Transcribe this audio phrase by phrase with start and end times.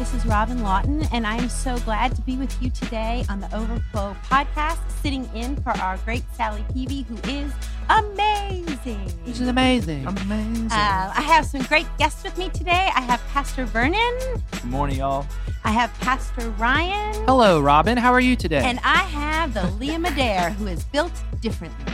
[0.00, 3.38] This is Robin Lawton, and I am so glad to be with you today on
[3.40, 7.52] the Overflow podcast, sitting in for our great Sally Peavy, who is
[7.90, 9.12] amazing.
[9.26, 10.06] This is amazing.
[10.06, 10.68] Amazing.
[10.72, 12.88] Uh, I have some great guests with me today.
[12.96, 14.16] I have Pastor Vernon,
[14.52, 15.26] Good morning, y'all.
[15.64, 17.98] I have Pastor Ryan, Hello, Robin.
[17.98, 18.62] How are you today?
[18.64, 21.12] and I have the Liam Madare, who is built
[21.42, 21.92] differently.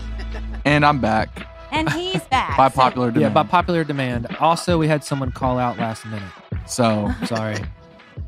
[0.64, 2.56] And I'm back And he's back.
[2.56, 4.28] by So- popular yeah, by popular demand.
[4.38, 6.22] Also, we had someone call out last minute.
[6.66, 7.56] so Sorry.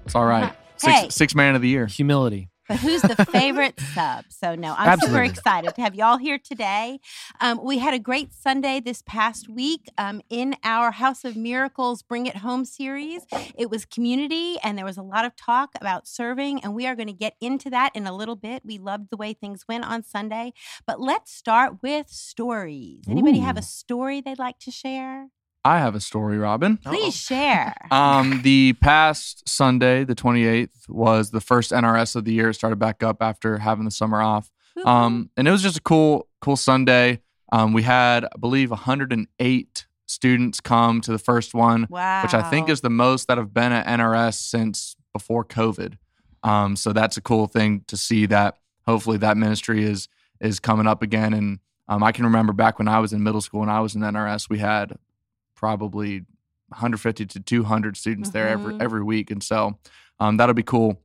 [0.08, 0.52] It's all right.
[0.78, 1.08] Six, Hey.
[1.10, 1.86] six man of the year.
[1.86, 2.48] Humility.
[2.68, 4.26] But who's the favorite sub?
[4.28, 7.00] So no, I'm super excited to have y'all here today.
[7.40, 12.02] Um, we had a great Sunday this past week um, in our House of Miracles
[12.02, 13.22] Bring It Home series.
[13.56, 16.94] It was community, and there was a lot of talk about serving, and we are
[16.94, 18.62] going to get into that in a little bit.
[18.64, 20.52] We loved the way things went on Sunday,
[20.86, 23.02] but let's start with stories.
[23.08, 25.28] Anybody have a story they'd like to share?
[25.68, 26.78] I have a story, Robin.
[26.78, 27.74] Please share.
[27.90, 32.50] Um, the past Sunday, the 28th, was the first NRS of the year.
[32.50, 34.50] It started back up after having the summer off.
[34.84, 37.20] Um, and it was just a cool, cool Sunday.
[37.52, 42.48] Um, we had, I believe, 108 students come to the first one, wow, which I
[42.48, 45.98] think is the most that have been at NRS since before COVID.
[46.42, 50.08] Um, so that's a cool thing to see that hopefully that ministry is
[50.40, 51.34] is coming up again.
[51.34, 53.94] And um, I can remember back when I was in middle school and I was
[53.94, 54.96] in NRS, we had
[55.58, 56.24] probably
[56.68, 58.82] 150 to 200 students there every Mhm.
[58.82, 59.78] every week, and so
[60.20, 61.00] um, that'll be cool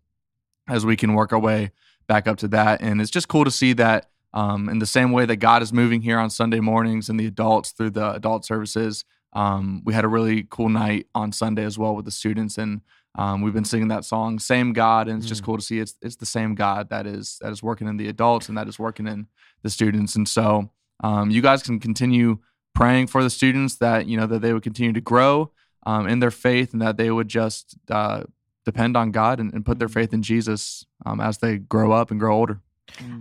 [0.68, 1.72] as we can work our way
[2.08, 2.82] back up to that.
[2.82, 5.72] And it's just cool to see that um, in the same way that God is
[5.72, 9.06] moving here on Sunday mornings and the adults through the adult services.
[9.34, 12.82] Um, we had a really cool night on Sunday as well with the students, and
[13.16, 15.46] um, we've been singing that song "Same God," and it's just Mm.
[15.46, 18.08] cool to see it's it's the same God that is that is working in the
[18.08, 19.28] adults and that is working in
[19.64, 20.16] the students.
[20.16, 20.70] And so
[21.04, 22.40] um, you guys can continue
[22.74, 25.52] praying for the students that you know that they would continue to grow
[25.86, 28.24] um, in their faith and that they would just uh,
[28.66, 32.12] depend on God and, and put their faith in Jesus um, as they grow up
[32.12, 32.62] and grow older.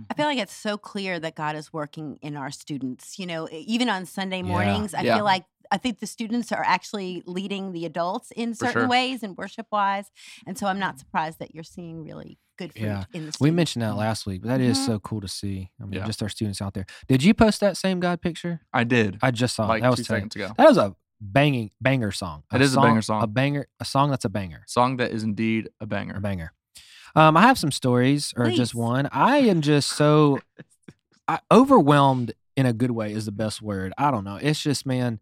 [0.09, 3.17] I feel like it's so clear that God is working in our students.
[3.17, 4.43] You know, even on Sunday Yeah.
[4.43, 5.15] mornings, I Yeah.
[5.15, 8.87] feel like I think the students are actually leading the adults in For certain sure.
[8.87, 10.11] ways and worship wise.
[10.45, 12.97] And so I'm not surprised that you're seeing really good fruit Yeah.
[13.13, 13.39] in the students.
[13.39, 14.85] We mentioned that last week, but that is Mhm.
[14.85, 15.71] so cool to see.
[15.81, 16.05] I mean, Yeah.
[16.05, 16.85] just our students out there.
[17.07, 18.61] Did you post that same God picture?
[18.73, 19.67] I did I just saw it.
[19.69, 20.15] like That was two tight.
[20.17, 20.51] seconds ago.
[20.57, 22.43] That was a banging banger song.
[22.53, 23.31] It is a banger A song.
[23.33, 24.63] banger, a song that's a banger.
[24.67, 26.19] Song that is indeed a A banger.
[26.19, 26.51] banger.
[27.15, 29.07] Um, I have some stories, or just one.
[29.11, 30.39] I am just so
[31.27, 33.93] I, overwhelmed in a good way is the best word.
[33.97, 34.35] I don't know.
[34.35, 35.19] It's just, man,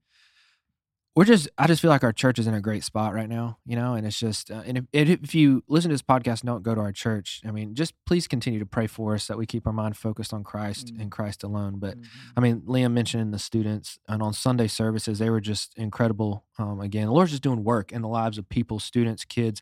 [1.16, 1.50] we're just.
[1.58, 3.96] I just feel like our church is in a great spot right now, you know.
[3.96, 6.80] And it's just, uh, and if, if you listen to this podcast, don't go to
[6.80, 7.42] our church.
[7.46, 10.34] I mean, just please continue to pray for us that we keep our mind focused
[10.34, 11.02] on Christ Mm.
[11.02, 11.80] and Christ alone.
[11.80, 12.30] But Mm-hmm.
[12.38, 16.46] I mean, Liam mentioned the students, and on Sunday services, they were just incredible.
[16.58, 19.62] Um, again, the Lord's just doing work in the lives of people, students, kids,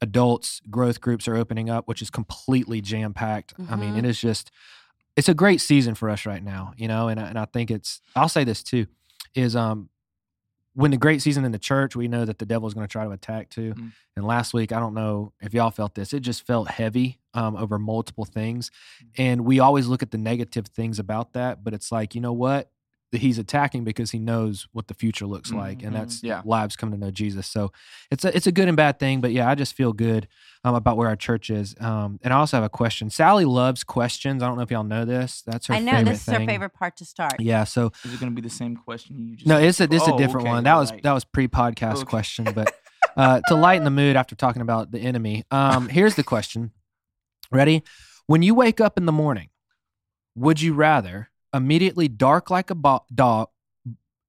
[0.00, 0.60] adults.
[0.70, 3.52] Growth groups are opening up, which is completely jam packed.
[3.70, 3.98] I mean, Mhm.
[3.98, 4.50] it is just,
[5.14, 7.08] it's a great season for us right now, you know.
[7.08, 8.00] And and I think it's.
[8.14, 8.86] I'll say this too,
[9.34, 9.88] is um,
[10.76, 12.92] when the great season in the church, we know that the devil is going to
[12.92, 13.72] try to attack too.
[13.72, 13.92] Mm.
[14.14, 17.56] And last week, I don't know if y'all felt this, it just felt heavy um,
[17.56, 18.70] over multiple things.
[19.16, 22.34] And we always look at the negative things about that, but it's like, you know
[22.34, 22.70] what?
[23.18, 25.98] He's attacking because he knows what the future looks like, and Mhm.
[25.98, 26.42] that's Yeah.
[26.44, 27.46] lives coming to know Jesus.
[27.46, 27.72] So
[28.10, 30.28] it's a it's a good and bad thing, but yeah, I just feel good
[30.64, 31.76] um, about where our church is.
[31.80, 33.08] Um, and I also have a question.
[33.08, 34.42] Sally loves questions.
[34.42, 35.42] I don't know if y'all know this.
[35.42, 35.74] That's her.
[35.74, 37.38] I know favorite this is her favorite part to start.
[37.38, 37.62] Yeah.
[37.64, 39.46] So Is it going to be the same question you just?
[39.46, 40.64] no, it's a this Oh, a different okay, one.
[40.64, 41.02] That was right.
[41.04, 42.04] that was pre-podcast Okay.
[42.04, 42.74] question, but
[43.16, 46.72] uh, to lighten the mood after talking about the enemy, um, here's the question.
[47.52, 47.84] Ready?
[48.26, 49.50] When you wake up in the morning,
[50.34, 53.48] would you rather immediately dark like a bo- dog?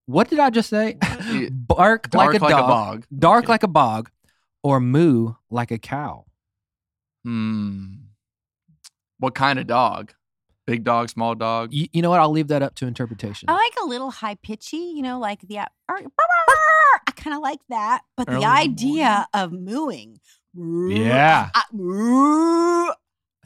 [0.05, 0.97] What did I just say?
[1.51, 3.05] Bark Dark like a dog, bog.
[3.17, 3.51] dark Okay.
[3.53, 4.09] like a bog,
[4.63, 6.25] or moo like a cow?
[7.23, 7.94] Hmm.
[9.19, 10.13] What kind of dog?
[10.66, 11.73] Big dog, small dog?
[11.73, 12.19] You, you know what?
[12.19, 13.50] I'll leave that up to interpretation.
[13.50, 15.59] I like a little high pitchy, you know, like the
[15.89, 16.01] I
[17.15, 20.19] kind of like that, but Early the in the idea of mooing,
[20.56, 21.50] Yeah.
[21.74, 22.92] moo,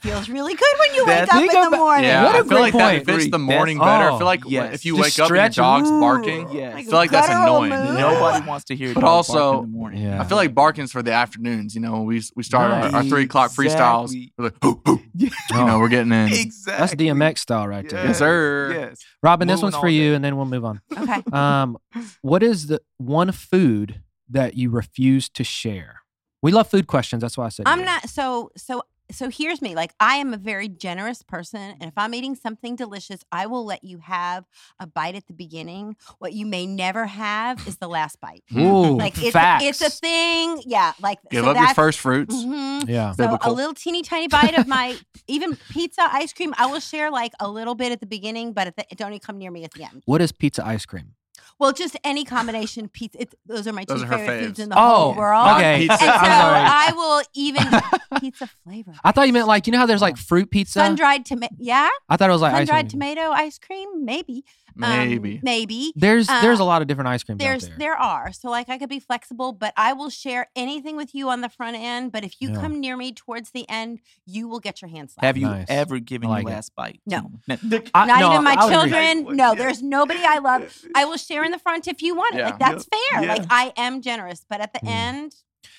[0.01, 2.06] feels really good when you wake up think in the morning.
[2.09, 3.06] Yeah, What a I feel great like point.
[3.06, 4.09] that fits the morning That's- better.
[4.12, 4.74] oh, I feel like yes.
[4.75, 6.00] if you Just wake up and your dog's Ooh.
[6.00, 6.75] barking, Yes.
[6.75, 7.69] I feel like that's annoying.
[7.69, 7.94] moo.
[8.00, 8.94] Nobody wants to hear.
[8.94, 10.01] But dog bark also- in the morning.
[10.03, 10.21] Yeah.
[10.21, 11.75] I feel like barking's for the afternoons.
[11.75, 14.06] You know, we we start our, our three o'clock freestyles.
[14.13, 14.33] Exactly.
[14.38, 15.01] We're like, hoo, hoo.
[15.13, 15.30] Yeah.
[15.51, 16.31] you know, we're getting in.
[16.31, 16.74] exactly.
[16.77, 18.06] That's DMX style right there.
[18.06, 18.71] Yes, sir.
[18.74, 19.01] Yes.
[19.21, 20.15] Robin, this one's for you, day.
[20.15, 20.81] and then we'll move on.
[20.98, 21.21] Okay.
[21.33, 21.77] Um,
[22.21, 25.98] what is the one food that you refuse to share?
[26.42, 27.21] We love food questions.
[27.21, 27.86] That's why I said I'm yeah.
[27.86, 28.81] not so so
[29.12, 29.75] so here's me.
[29.75, 33.66] Like I am a very generous person, and if I'm eating something delicious, I will
[33.66, 34.46] let you have
[34.80, 35.96] a bite at the beginning.
[36.19, 38.44] What you may never have is the last bite.
[38.56, 39.63] Ooh, Like it's a, facts.
[39.66, 40.62] it's a thing.
[40.66, 40.94] Yeah.
[41.02, 42.36] Like Give so up your first fruits.
[42.36, 42.88] Mhm.
[42.88, 43.12] Yeah.
[43.12, 43.52] So Biblical.
[43.52, 44.98] a little teeny tiny bite of my
[45.28, 46.54] even pizza, ice cream.
[46.58, 49.19] I will share like a little bit at the beginning, but at the, don't even
[49.19, 50.04] come near me at the end.
[50.06, 51.13] What is pizza ice cream?
[51.60, 53.22] Well, just any combination of pizza.
[53.22, 54.45] It, those are my two are favorite faves.
[54.48, 55.48] foods in the Oh, whole world.
[55.57, 55.80] okay.
[55.88, 55.94] Pizza.
[55.94, 56.68] And so I'm sorry.
[56.68, 57.63] I will even
[58.19, 58.94] pizza flavor.
[59.04, 60.22] I thought you meant like you know how there's like oh.
[60.22, 60.80] fruit pizza.
[60.80, 61.54] sun dried tomato.
[61.60, 64.04] Yeah, I thought it was like sun dried tomato ice cream.
[64.06, 64.44] Maybe.
[64.82, 65.40] Um, Maybe.
[65.44, 65.92] maybe.
[65.96, 67.78] There's there's Uh, a lot of different ice creams There's out there.
[67.80, 71.30] there are so like I could be flexible, but I will share anything with you
[71.30, 72.12] on the front end.
[72.12, 72.62] But if you Yeah.
[72.62, 75.26] come near me towards the end, you will get your hands slapped.
[75.26, 75.66] Have you Nice.
[75.70, 76.56] ever given I like your it.
[76.56, 77.02] last bite?
[77.06, 77.32] No.
[77.48, 77.58] No.
[77.94, 78.92] I- Not no, even my I would agree.
[78.92, 79.36] children.
[79.36, 80.74] No, there's nobody I love.
[80.96, 82.40] I will share in the front if you want it.
[82.40, 82.46] Yeah.
[82.46, 83.24] Like that's fair.
[83.24, 83.34] Yeah.
[83.34, 84.88] Like I am generous, but at the Mm.
[84.90, 85.36] end,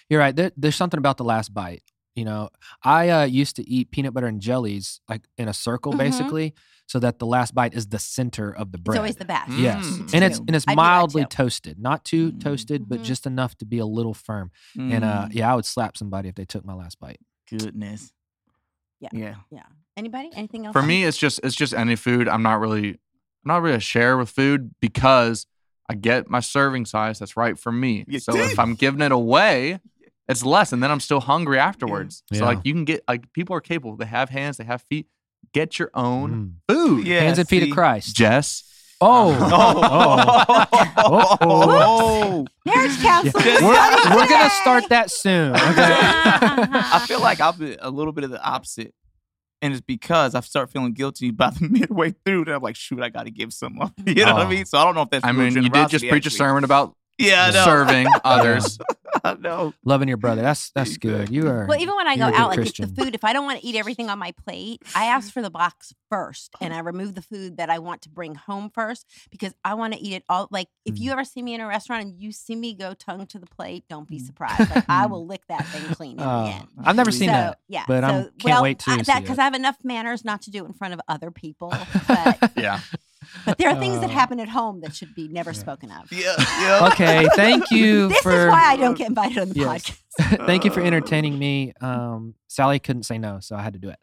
[0.09, 0.35] You're right.
[0.37, 1.83] There, there's something about the last bite.
[2.15, 2.51] You know,
[2.83, 5.99] I uh, used to eat peanut butter and jellies like in a circle, Mhm.
[5.99, 6.55] basically,
[6.87, 8.97] so that the last bite is the center of the bread.
[8.97, 9.51] it's always the best.
[9.53, 10.15] Yes, Mm.
[10.15, 12.41] and it's and it's I mildly toasted, not too Mm.
[12.41, 13.05] toasted, but Mhm.
[13.05, 14.51] just enough to be a little firm.
[14.77, 17.21] And uh, Mm, yeah, I would slap somebody if they took my last bite.
[17.51, 18.13] goodness.
[19.01, 19.09] Yeah.
[19.13, 19.35] Yeah.
[19.51, 19.63] Yeah.
[19.97, 20.31] Anybody?
[20.35, 20.73] Anything else?
[20.73, 22.29] For me, it's just it's just any food.
[22.29, 25.47] I'm not really I'm not really a share with food because
[25.91, 28.05] I get my serving size that's right for me.
[28.07, 29.81] You so if I'm giving it away,
[30.29, 32.23] it's less, and then I'm still hungry afterwards.
[32.31, 32.39] Yeah.
[32.41, 33.97] So like you can get like people are capable.
[33.97, 34.57] They have hands.
[34.57, 35.07] They have feet.
[35.53, 36.75] Get your own Mm.
[36.75, 37.07] food.
[37.07, 37.21] Yeah.
[37.21, 37.71] Hands and feet see?
[37.71, 38.15] of Christ.
[38.17, 38.65] Jess.
[39.05, 39.37] Oh,
[40.97, 42.47] oh, oh.
[42.65, 43.03] marriage Yeah.
[43.03, 43.45] counseling.
[43.45, 45.53] We're, we're gonna start that soon.
[45.73, 45.91] Okay.
[45.95, 48.95] I feel like I'll be a little bit of the opposite.
[49.61, 53.01] And it's because I start feeling guilty about the midway through that I'm like, shoot,
[53.01, 53.93] I got to give some up.
[54.05, 54.47] You know what Oh.
[54.47, 54.65] I mean?
[54.67, 55.75] So I don't know if that's I mean, you did just
[56.05, 58.79] generosity, preach a sermon about Yeah, I serving others.
[59.25, 59.73] I know.
[59.85, 60.43] Loving your brother.
[60.43, 61.29] That's that's good.
[61.31, 61.67] You are.
[61.67, 62.95] Well, even when I You're go a good out, like if Christian.
[62.95, 65.43] the food, if I don't want to eat everything on my plate, I ask for
[65.43, 69.07] the box first and I remove the food that I want to bring home first
[69.31, 70.49] because I want to eat it all.
[70.51, 71.01] Like if Mm.
[71.01, 73.47] you ever see me in a restaurant and you see me go tongue to the
[73.47, 74.71] plate, don't be surprised.
[74.75, 76.69] Like I will lick that thing clean in Uh, the end.
[76.83, 77.59] I've never seen so, that.
[77.69, 79.41] Yeah, but so, I'm- can't well, wait to I, see that because it.
[79.41, 81.73] I have enough manners not to do it in front of other people.
[82.09, 82.81] But, yeah.
[83.47, 85.59] But there are things that Uh, happen at home that should be never Yeah.
[85.59, 86.11] spoken of.
[86.13, 86.35] Yeah.
[86.39, 86.89] Yeah.
[86.93, 89.91] Okay, thank you This for is why I don't get invited on the Yes.
[90.21, 90.47] podcast.
[90.47, 91.73] thank you for entertaining me.
[91.81, 93.99] Um, Sally couldn't say no, so I had to do it.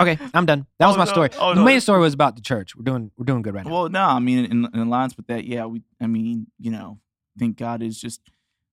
[0.00, 0.66] okay, I'm done.
[0.78, 1.10] That was Oh, my no.
[1.12, 1.30] story.
[1.38, 1.64] Oh, the no.
[1.64, 2.74] main story was about the church.
[2.76, 3.72] We're doing we're doing good right now.
[3.72, 6.98] Well, no, I mean, in, in lines with that, yeah, we, I mean, you know,
[7.36, 8.20] I think God is just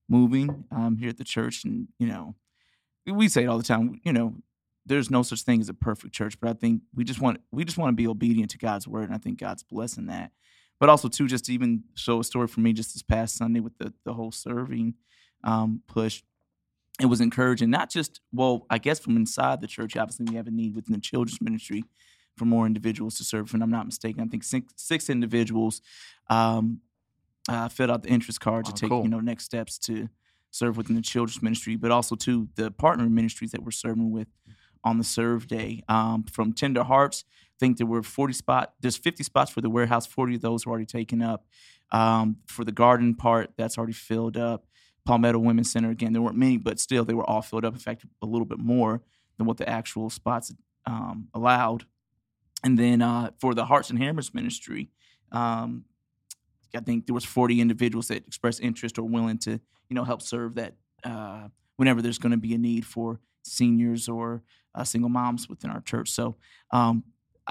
[0.07, 2.35] moving um, here at the church, and you know,
[3.07, 3.99] we say it all the time.
[4.03, 4.35] You know,
[4.89, 7.63] there's no such thing as a perfect church, but I think we just want we
[7.63, 10.31] just want to be obedient to God's word, and I think God's blessing that.
[10.79, 13.59] But also, too, just to even show a story for me just this past Sunday
[13.61, 14.95] with the the whole serving
[15.43, 16.23] um, push.
[17.01, 19.95] It was encouraging, not just well, I guess from inside the church.
[19.95, 21.83] Obviously, we have a need within the children's ministry
[22.35, 23.47] for more individuals to serve.
[23.47, 25.81] If I'm not mistaken, I think six, six individuals
[26.29, 26.81] um,
[27.47, 29.03] uh, filled out the interest card to Oh, take cool.
[29.03, 30.09] you know next steps to
[30.51, 34.27] serve within the children's ministry, but also to the partner ministries that we're serving with
[34.83, 35.83] on the serve day.
[35.87, 38.71] Um, from Tender Hearts, I think there were 40 spots.
[38.79, 40.05] There's 50 spots for the warehouse.
[40.05, 41.45] 40 of those were already taken up.
[41.91, 44.65] Um, for the garden part, that's already filled up.
[45.05, 47.73] Palmetto Women's Center again, there weren't many, but still they were all filled up.
[47.73, 49.01] In fact, a little bit more
[49.37, 50.53] than what the actual spots
[50.85, 51.85] um, allowed.
[52.63, 54.89] And then uh, for the Hearts and Hammers ministry,
[55.31, 55.85] um,
[56.75, 60.21] I think there was 40 individuals that expressed interest or willing to, you know, help
[60.21, 64.43] serve that uh, whenever there's going to be a need for seniors or
[64.75, 66.09] uh, single moms within our church.
[66.11, 66.35] So
[66.71, 67.03] um,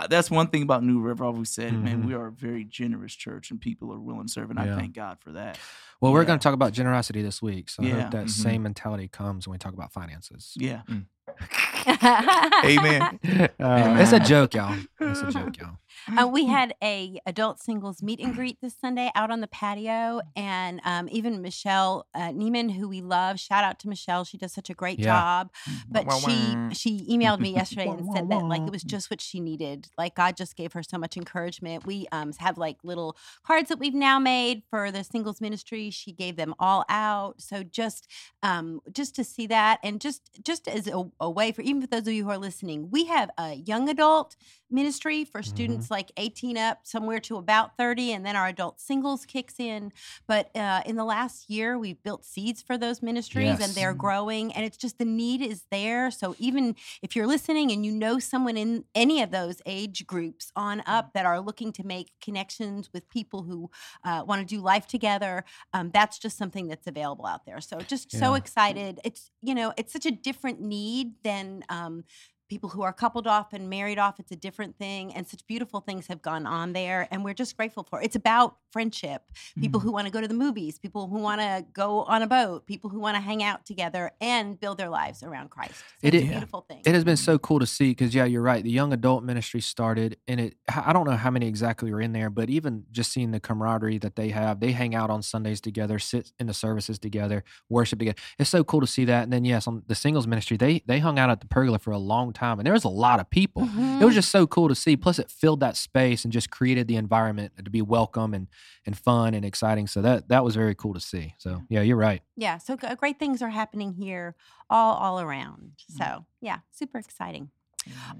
[0.08, 1.24] that's one thing about New River.
[1.24, 2.06] I've always said, man, Mhm.
[2.06, 4.74] we are a very generous church, and people are willing to serve, and Yeah.
[4.74, 5.58] I thank God for that.
[6.00, 6.26] well, we're yeah.
[6.28, 8.30] going to talk about generosity this week, so I hope that Mhm.
[8.30, 10.52] same mentality comes when we talk about finances.
[10.56, 10.82] Yeah.
[11.86, 12.64] Amen.
[12.64, 13.18] Amen.
[13.60, 14.76] Uh, it's a joke, y'all.
[15.00, 15.76] It's a joke, y'all.
[16.16, 20.20] Uh, we had a adult singles meet and greet this Sunday out on the patio,
[20.36, 24.24] and um, even Michelle uh, Neiman, who we love, shout out to Michelle.
[24.24, 25.06] She does such a great Yeah.
[25.06, 25.50] job.
[25.90, 26.70] But Wah, wah, she wah.
[26.72, 29.88] she emailed me yesterday and said that like it was just what she needed.
[29.96, 31.86] Like God just gave her so much encouragement.
[31.86, 35.90] We um, have like little cards that we've now made for the singles ministry.
[35.90, 37.40] She gave them all out.
[37.40, 38.06] So just
[38.42, 41.86] um, just to see that, and just just as a, a way for even for
[41.88, 44.36] those of you who are listening, we have a young adult
[44.70, 49.24] ministry for students like 18 up, somewhere to about 30, and then our adult singles
[49.24, 49.92] kicks in.
[50.26, 54.52] But uh, in the last year, we've built seeds for those ministries, and they're growing.
[54.52, 56.10] And it's just the need is there.
[56.10, 60.52] So even if you're listening and you know someone in any of those age groups
[60.54, 63.70] on up that are looking to make connections with people who
[64.04, 67.60] uh, want to do life together, um, that's just something that's available out there.
[67.60, 69.00] So just so excited.
[69.04, 71.64] It's you know it's such a different need than.
[71.68, 72.04] Um,
[72.48, 75.14] People who are coupled off and married off, it's a different thing.
[75.14, 77.08] And such beautiful things have gone on there.
[77.10, 78.06] And we're just grateful for it.
[78.06, 79.22] It's about friendship.
[79.60, 79.94] People who mm-hmm.
[79.94, 82.90] want to go to the movies, people who want to go on a boat, people
[82.90, 85.74] who want to hang out together and build their lives around Christ.
[85.74, 86.82] So It it's is- a beautiful thing.
[86.84, 88.62] It has been so cool to see because yeah, you're right.
[88.62, 92.12] The young adult ministry started, and it I don't know how many exactly are in
[92.12, 95.60] there, but even just seeing the camaraderie that they have, they hang out on Sundays
[95.60, 98.18] together, sit in the services together, worship together.
[98.38, 99.24] It's so cool to see that.
[99.24, 101.90] And then yes, on the singles ministry, they they hung out at the pergola for
[101.90, 103.62] a long time, and there was a lot of people.
[103.62, 104.04] It Mhm.
[104.04, 104.96] was just so cool to see.
[104.96, 108.46] Plus, it filled that space and just created the environment to be welcome and
[108.86, 109.86] and fun and exciting.
[109.86, 111.34] So that that was very cool to see.
[111.38, 112.22] So yeah, you're right.
[112.36, 114.34] yeah so great things are happening here
[114.70, 115.96] all all around Mm.
[115.98, 117.50] so yeah super exciting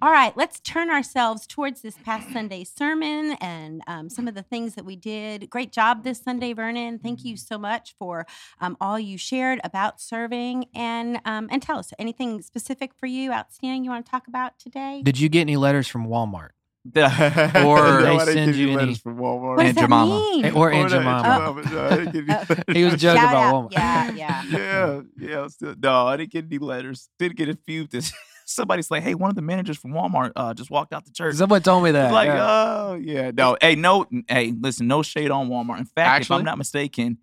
[0.01, 4.43] all right let's turn ourselves towards this past sunday's sermon and um, some of the
[4.43, 8.27] things that we did great job this sunday vernon thank you so much for
[8.61, 13.33] um, all you shared about serving and um, and tell us anything specific for you
[13.33, 16.51] outstanding you want to talk about today Did you get any letters from Walmart?
[16.97, 19.57] Or they send get you letters any- from Walmart.
[19.57, 21.63] what does that mean Eh, Or Aunt Or the Jemima?
[21.71, 23.71] No, I didn't get any He was joking Shout about out.
[23.71, 23.73] Walmart.
[23.73, 25.47] yeah yeah yeah, yeah.
[25.49, 27.11] Still, no, I didn't get any letters.
[27.19, 27.87] Did get a few.
[27.87, 28.13] This
[28.49, 31.37] somebody's like, "Hey, one of the managers from Walmart uh, just walked out the church."
[31.37, 32.07] Someone told me that.
[32.07, 32.47] It's like, yeah.
[32.49, 35.79] oh yeah, no, hey, no, hey, listen, no shade on Walmart.
[35.79, 37.19] In fact, if I'm not mistaken,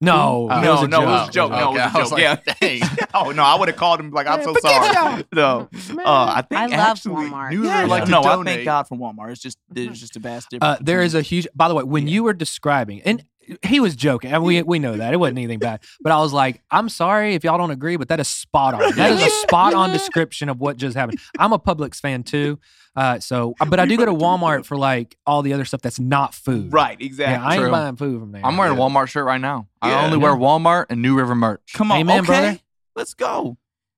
[0.00, 1.08] no, it no, was a no, it joke.
[1.08, 1.50] was a joke.
[1.52, 2.10] No, it was a joke.
[2.10, 2.54] like, yeah.
[2.60, 2.80] dang.
[3.14, 5.24] oh no, I would have called him like, I'm so sorry.
[5.32, 5.68] No,
[6.04, 7.50] uh, I think I love actually, Walmart.
[7.50, 9.30] Knew Yeah, like to no, I thank God for Walmart.
[9.32, 10.80] It's just there's just a vast difference.
[10.80, 11.46] Uh, there is a huge.
[11.54, 12.14] By the way, when Yeah.
[12.14, 13.24] you were describing, and
[13.62, 15.82] he was joking, and we we know that it wasn't anything bad.
[16.00, 18.94] But I was like, I'm sorry if y'all don't agree, but that is spot on.
[18.96, 21.18] That is a spot on description of what just happened.
[21.38, 22.58] I'm a Publix fan too,
[22.96, 25.98] uh, so but I do go to Walmart for like all the other stuff that's
[26.00, 26.72] not food.
[26.72, 27.46] right, Yeah, exactly.
[27.46, 27.70] I ain't True.
[27.70, 28.44] buying food from there.
[28.44, 28.86] I'm wearing a Yeah.
[28.88, 29.68] Walmart shirt right now.
[29.82, 30.04] I Yeah.
[30.04, 31.72] only wear Walmart and New River merch.
[31.74, 32.58] Come on, Amen, okay, brother.
[32.96, 33.56] let's go.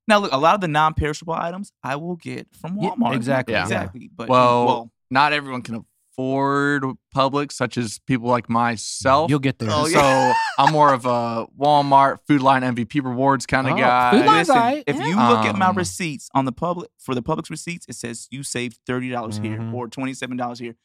[0.09, 3.17] Now, look, a lot of the non-perishable items I will get from Yeah, Walmart.
[3.17, 3.63] exactly, yeah.
[3.63, 4.09] exactly.
[4.15, 5.85] But Well, well, Not everyone can
[6.19, 9.31] afford Publix, such as people like myself.
[9.31, 9.69] You'll get there.
[9.71, 10.33] Oh, so.
[10.59, 14.11] I'm more of a Walmart Food Lion MVP rewards kind of Oh, guy.
[14.13, 14.85] Food Lion's listen, alright.
[14.87, 15.07] if Yeah.
[15.07, 18.29] you look at my Um, receipts on the public for the Publix receipts, it says
[18.31, 19.45] you saved thirty dollars Mhm.
[19.45, 20.77] here or twenty seven dollars here.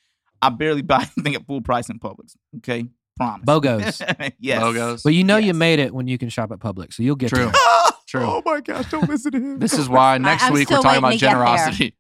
[0.42, 2.36] I barely buy anything at full price in Publix.
[2.58, 3.46] Okay, promise.
[3.46, 4.34] Bogos.
[4.40, 4.62] yes.
[4.62, 5.04] Logos.
[5.04, 7.30] But you know you made it when you can shop at Publix, so you'll get
[7.30, 7.46] True.
[7.46, 7.54] there.
[8.08, 8.24] True.
[8.26, 8.90] Oh my gosh!
[8.92, 9.60] Don't listen to him.
[9.60, 11.96] This is why next I'm week we're talking about waiting to get generosity.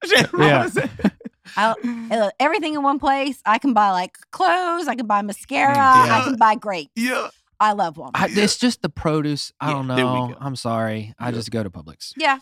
[1.57, 1.73] Yeah.
[2.11, 3.41] I'll, uh, everything in one place.
[3.45, 4.87] I can buy like clothes.
[4.87, 5.75] I can buy mascara.
[5.75, 6.17] Yeah.
[6.19, 6.91] I can buy grapes.
[6.95, 7.29] yeah.
[7.59, 8.11] I love Walmart.
[8.15, 9.53] I, it's just the produce.
[9.61, 10.35] I Yeah, don't know.
[10.39, 11.13] I'm sorry.
[11.19, 12.39] I just go to Publix yeah,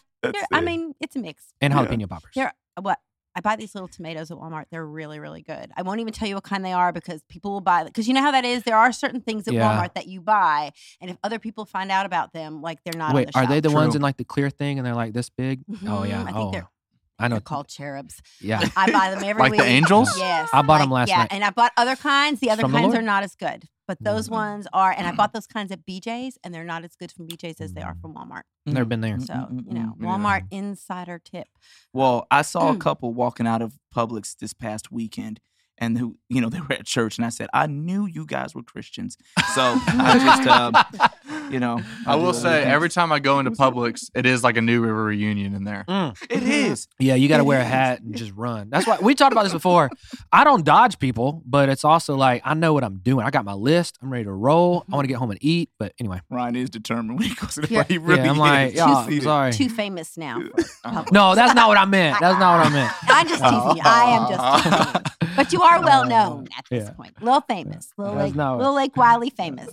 [0.54, 1.54] I mean it's a mix.
[1.60, 1.86] and Yeah.
[1.86, 2.32] jalapeno poppers.
[2.36, 3.00] There, what
[3.36, 4.66] I buy these little tomatoes at Walmart.
[4.72, 5.72] They're really, really good.
[5.78, 8.14] I won't even tell you what kind they are because people will buy because you
[8.14, 8.64] know how that is.
[8.64, 9.70] There are certain things at Yeah.
[9.78, 13.14] Walmart that you buy, and if other people find out about them, like they're not.
[13.14, 13.64] Wait, on the are they shelf.
[13.64, 15.62] the ones in like the clear thing and they're like this big?
[15.70, 16.22] Oh Mhm, yeah.
[16.22, 16.70] I think oh, they're-
[17.20, 17.36] I know.
[17.36, 18.22] They're called cherubs.
[18.40, 18.62] Yeah.
[18.78, 19.62] I buy them every Like week.
[19.62, 20.10] the angels?
[20.18, 20.50] Yes.
[20.54, 21.28] I bought like- last yeah, night.
[21.32, 22.40] and I bought other kinds.
[22.40, 22.98] The other From kinds Lord?
[22.98, 24.34] are not as good, but those Mhm.
[24.34, 24.92] ones are.
[24.92, 27.74] And I bought those kinds at BJ's, and they're not as good from BJ's as
[27.74, 28.02] they are Mm.
[28.02, 28.44] from Walmart.
[28.66, 29.20] Never been there.
[29.20, 30.08] So Mm, mm, you know, mm, yeah.
[30.08, 31.48] Walmart insider tip.
[31.94, 32.80] Well, I saw a Mm.
[32.82, 35.40] couple walking out of Publix this past weekend,
[35.78, 38.54] and who you know they were at church, and I said, I knew you guys
[38.56, 39.18] were Christians.
[39.56, 40.74] So I just, um,
[41.50, 44.62] you know, I will say every time I go into Publix, it is like a
[44.62, 45.86] New River reunion in there.
[45.88, 46.16] Mm.
[46.30, 46.88] it is.
[47.00, 48.70] Yeah, you got to wear a hat and just run.
[48.70, 49.90] That's why we talked about this before.
[50.32, 53.26] I don't dodge people, but it's also like I know what I'm doing.
[53.26, 53.98] I got my list.
[54.02, 54.86] I'm ready to roll.
[54.92, 55.70] I want to get home and eat.
[55.78, 57.84] But anyway, Ryan is determined when he goes to the Yeah.
[57.84, 58.76] He really yeah, I'm like, is.
[58.76, 59.54] yeah, I'm sorry.
[59.54, 60.40] Too famous now.
[60.42, 60.50] For.
[60.90, 61.12] Publix.
[61.12, 62.18] No, that's not what I meant.
[62.20, 62.94] That's not what I meant.
[63.04, 63.82] I'm just teasing you.
[63.84, 65.28] I am just teasing you.
[65.36, 66.92] But you are well known at this Yeah.
[66.92, 67.22] point.
[67.22, 67.94] Little famous.
[67.98, 69.70] Little That's Lake, not Little Lake Wylie famous.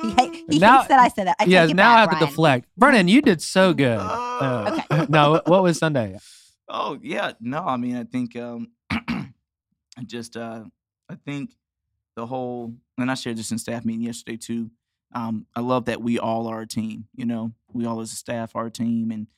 [0.00, 1.36] He, ha- he Now- hates that I said that.
[1.40, 2.68] I yeah, take it now I have back, to deflect.
[2.76, 3.98] Vernon, you did so good.
[3.98, 6.18] Uh, no, what was Sunday?
[6.68, 10.64] Oh yeah, no, I mean I think um I just uh
[11.08, 11.54] I think
[12.16, 14.70] the whole and I shared this in staff meeting yesterday too.
[15.14, 17.52] Um I love that we all are a team, you know.
[17.72, 19.28] We all as a staff are a team and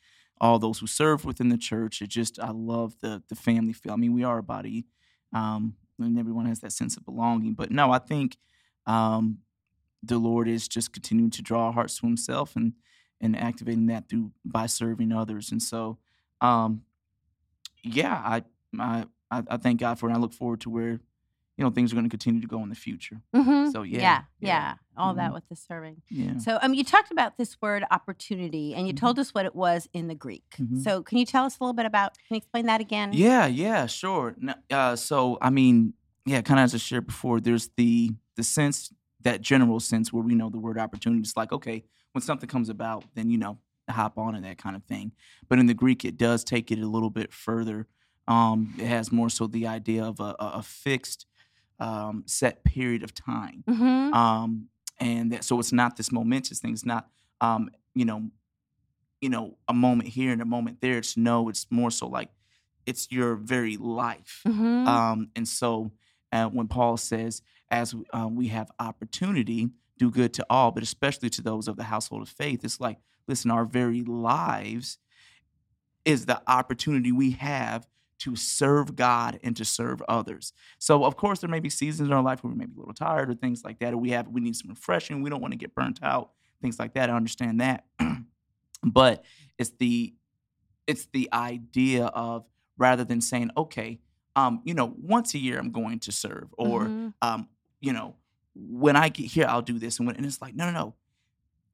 [0.40, 2.00] all those who serve within the church.
[2.00, 3.92] It just I love the the family feel.
[3.92, 4.86] I mean, we are a body.
[5.32, 7.54] Um and everyone has that sense of belonging.
[7.54, 8.36] But no, I think
[8.86, 9.38] um
[10.02, 12.74] the Lord is just continuing to draw our hearts to himself and
[13.20, 15.50] and activating that through by serving others.
[15.50, 15.98] And so
[16.40, 16.82] um
[17.82, 18.42] yeah, I
[18.78, 20.10] I I, thank God for it.
[20.10, 20.90] And I look forward to where
[21.56, 23.20] you know things are going to continue to go in the future.
[23.34, 23.72] Mhm.
[23.72, 25.34] So yeah, yeah, yeah, all that Mhm.
[25.34, 26.02] with the serving.
[26.08, 26.38] yeah.
[26.38, 28.98] So, um, you talked about this word opportunity, and you Mhm.
[28.98, 30.44] told us what it was in the Greek.
[30.58, 30.80] Mhm.
[30.82, 32.14] So, can you tell us a little bit about?
[32.26, 33.12] Can you explain that again?
[33.12, 34.36] Yeah, yeah, sure.
[34.70, 38.92] Uh, so I mean, yeah, kind of as I shared before, there's the the sense,
[39.22, 41.20] that general sense where we know the word opportunity.
[41.20, 43.58] It's like, okay, when something comes about, then you know,
[43.88, 45.12] hop on and that kind of thing.
[45.48, 47.86] But in the Greek, it does take it a little bit further.
[48.26, 51.26] Um, it has more so the idea of a, a a fixed,
[51.80, 53.64] um, set period of time.
[53.68, 54.14] Mm-hmm.
[54.14, 54.68] um,
[55.00, 56.72] and that, so it's not this momentous thing.
[56.72, 57.08] It's not,
[57.40, 58.30] um, you know,
[59.20, 60.98] you know, a moment here and a moment there.
[60.98, 61.48] It's no.
[61.48, 62.30] It's more so like
[62.86, 64.42] it's your very life.
[64.46, 64.88] mm-hmm.
[64.88, 65.92] Um, and so
[66.32, 71.28] uh, when Paul says, as uh, we have opportunity, do good to all, but especially
[71.30, 74.98] to those of the household of faith, it's like, listen, our very lives
[76.04, 77.86] is the opportunity we have
[78.20, 80.52] to serve God and to serve others.
[80.78, 82.78] So of course there may be seasons in our life where we may be a
[82.78, 85.40] little tired or things like that, or we have we need some refreshing, we don't
[85.40, 87.10] want to get burnt out, things like that.
[87.10, 87.84] I understand that.
[88.82, 89.24] but
[89.58, 90.14] it's the
[90.86, 92.46] it's the idea of
[92.78, 94.00] rather than saying, okay,
[94.36, 97.12] um, you know, once a year I'm going to serve, or Mhm.
[97.22, 97.48] um,
[97.80, 98.16] you know,
[98.54, 99.98] when I get here, I'll do this.
[99.98, 100.94] And when and it's like, no, no, no.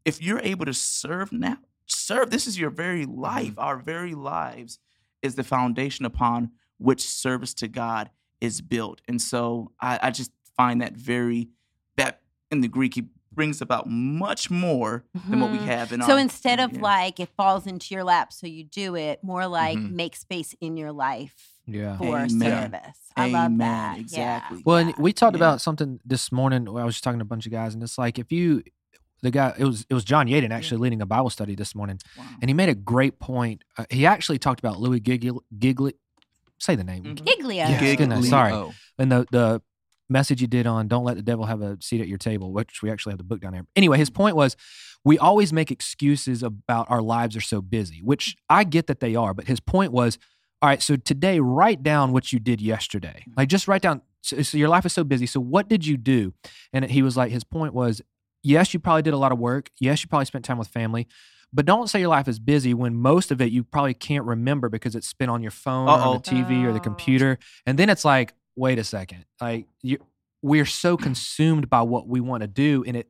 [0.05, 2.31] If you're able to serve now, serve.
[2.31, 3.21] This is your very mm-hmm.
[3.21, 3.55] life.
[3.59, 4.79] Our very lives
[5.23, 9.01] is the foundation upon which service to God is built.
[9.09, 11.49] And so I, I just find that very
[11.97, 12.21] that
[12.51, 15.65] in the Greek he brings about much more than what we Mhm.
[15.67, 16.81] have in our So instead of yeah.
[16.81, 19.93] like it falls into your lap, so you do it, more like Mhm.
[19.93, 21.97] make space in your life Yeah.
[21.99, 22.31] for Amen.
[22.31, 22.99] service.
[23.17, 23.99] I love that.
[23.99, 24.59] Exactly.
[24.59, 24.63] Yeah.
[24.65, 25.45] Well, and we talked Yeah.
[25.45, 26.65] about something this morning.
[26.73, 28.63] Where I was just talking to a bunch of guys, and it's like if you,
[29.23, 31.99] the guy, it was it was John Yaden actually leading a Bible study this morning,
[32.19, 32.25] Wow.
[32.43, 33.63] and he made a great point.
[33.79, 35.93] Uh, he actually talked about Louie Gigli, Gigli
[36.59, 37.25] say the name, Mhm.
[37.25, 37.65] Giglio.
[37.67, 37.95] Yeah.
[37.95, 38.53] goodness, sorry.
[38.53, 38.73] Oh.
[38.99, 39.63] and the the
[40.09, 42.83] message you did on "Don't let the devil have a seat at your table," which
[42.83, 43.67] we actually have the book down there.
[43.77, 44.57] Anyway, his point was
[45.05, 49.15] we always make excuses about our lives are so busy, which I get that they
[49.15, 50.19] are, but his point was,
[50.63, 53.21] all right, so today write down what you did yesterday.
[53.21, 53.33] Mm-hmm.
[53.37, 54.01] Like just write down.
[54.23, 55.27] So, so your life is so busy.
[55.27, 56.33] So what did you do?
[56.73, 58.01] And he was like, his point was,
[58.43, 59.69] yes, you probably did a lot of work.
[59.79, 61.07] Yes, you probably spent time with family.
[61.53, 64.71] But don't say your life is busy when most of it you probably can't remember
[64.71, 66.19] because it's spent on your phone or on Uh-oh.
[66.19, 66.83] the TV or the Oh.
[66.83, 67.39] computer.
[67.67, 69.99] And then it's like, wait a second, like you,
[70.43, 73.09] we're so consumed by what we want to do, and it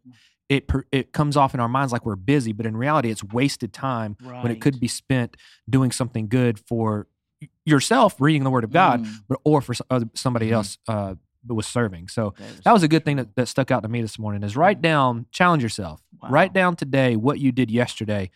[0.49, 3.73] it it comes off in our minds like we're busy, but in reality, it's wasted
[3.73, 5.37] time when it could be spent
[5.69, 7.07] doing something good for
[7.65, 9.75] yourself, reading the Word of God, Mm, but or for
[10.15, 10.53] somebody Mhm.
[10.53, 11.15] else uh,
[11.47, 12.09] that was serving.
[12.09, 14.19] So that is that was a good thing that, that stuck out to me this
[14.19, 14.43] morning.
[14.43, 16.29] Is write down, challenge yourself, Wow.
[16.31, 18.31] write down today what you did yesterday,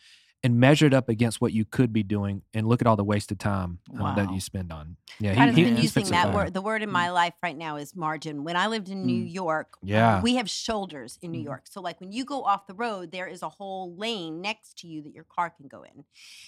[0.44, 3.03] and measure it up against what you could be doing, and look at all the
[3.05, 4.96] wasted time uh, that you spend on.
[5.18, 6.55] Yeah, God has he, been he using that word.
[6.55, 8.44] The word in my life right now is margin.
[8.44, 9.33] When I lived in New Mm.
[9.35, 10.22] York, Yeah.
[10.22, 11.44] we have shoulders in New Mhm.
[11.44, 11.62] York.
[11.68, 14.87] So, like when you go off the road, there is a whole lane next to
[14.87, 16.05] you that your car can go in.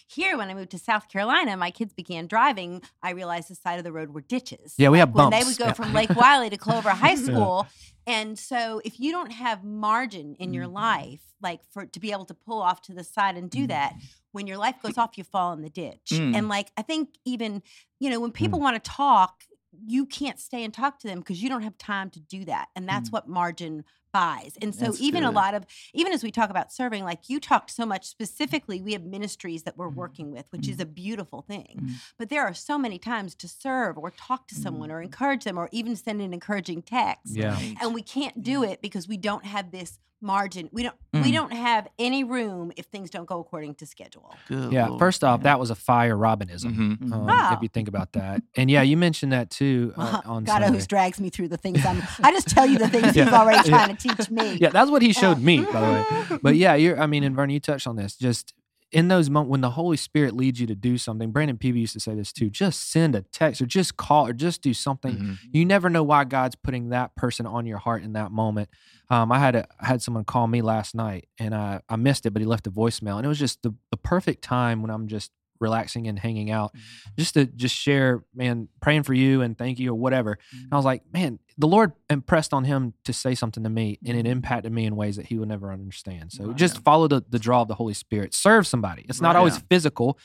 [0.07, 2.83] Here, when I moved to South Carolina, my kids began driving.
[3.03, 4.75] I realized the side of the road were ditches.
[4.79, 5.73] Yeah, we have when they would go Yeah.
[5.73, 7.25] from Lake Wylie to Clover High Yeah.
[7.25, 7.67] School.
[8.07, 10.73] And so, if you don't have margin in your Mhm.
[10.73, 13.95] life, like for to be able to pull off to the side and do that,
[14.33, 16.23] when your life goes off, you fall in the ditch.
[16.23, 16.33] Mm.
[16.33, 17.63] And like, I think even,
[17.99, 18.35] you know, when Mm.
[18.35, 19.45] people want to talk,
[19.87, 22.69] you can't stay and talk to them because you don't have time to do that.
[22.75, 23.13] And that's Mm.
[23.13, 24.57] what margin buys.
[24.61, 27.41] And so That's even a lot of even as we talk about serving, like you
[27.41, 29.95] talked so much specifically, we have ministries that we're Mm.
[29.95, 31.79] working with, which is a beautiful thing.
[31.83, 31.91] Mm.
[32.19, 35.05] But there are so many times to serve or talk to someone or Mm.
[35.07, 37.37] encourage them or even send an encouraging text.
[37.37, 37.59] Yeah.
[37.81, 40.69] And we can't do it because we don't have this margin.
[40.71, 41.33] We don't we Mm.
[41.33, 44.33] don't have any room if things don't go according to schedule.
[44.49, 44.99] Good Yeah, Lord.
[45.01, 45.45] first off, Yeah.
[45.45, 46.73] that was a fire Robinism.
[46.77, 46.99] Mhm.
[46.99, 47.13] Mhm.
[47.13, 47.55] Um, Wow.
[47.55, 50.67] If you think about that, and yeah, you mentioned that too uh, on God Sunday.
[50.69, 52.03] always drags me through the things I'm.
[52.23, 53.25] I just tell you the things Yeah.
[53.25, 53.77] he's already Yeah.
[53.77, 54.57] trying to teach me.
[54.61, 56.05] Yeah, that's what he showed me, by the way.
[56.31, 56.39] way.
[56.43, 57.01] But yeah, you're.
[57.01, 58.17] I mean, and Vernon, you touched on this.
[58.17, 58.55] Just
[58.93, 61.31] in those moments when the Holy Spirit leads you to do something.
[61.31, 62.51] Brandon Peavy used to say this too.
[62.51, 65.17] Just send a text or just call or just do something.
[65.17, 65.39] Mhm.
[65.53, 68.69] You never know why God's putting that person on your heart in that moment.
[69.09, 72.27] Um, I had a, I had someone call me last night and I, I missed
[72.27, 74.91] it, but he left a voicemail and it was just the, the perfect time when
[74.91, 77.11] I'm just relaxing and hanging out, mm-hmm.
[77.19, 80.39] just to just share, man, praying for you and thank you or whatever.
[80.53, 80.77] And I mm-hmm.
[80.77, 84.25] was like, man, the Lord impressed on him to say something to me and it
[84.25, 84.33] mm-hmm.
[84.33, 86.33] impacted me in ways that he would never understand.
[86.33, 86.57] So Right.
[86.57, 88.35] just follow the, the draw of the Holy Spirit.
[88.35, 89.05] Serve somebody.
[89.09, 89.39] It's not Right.
[89.39, 90.19] always physical.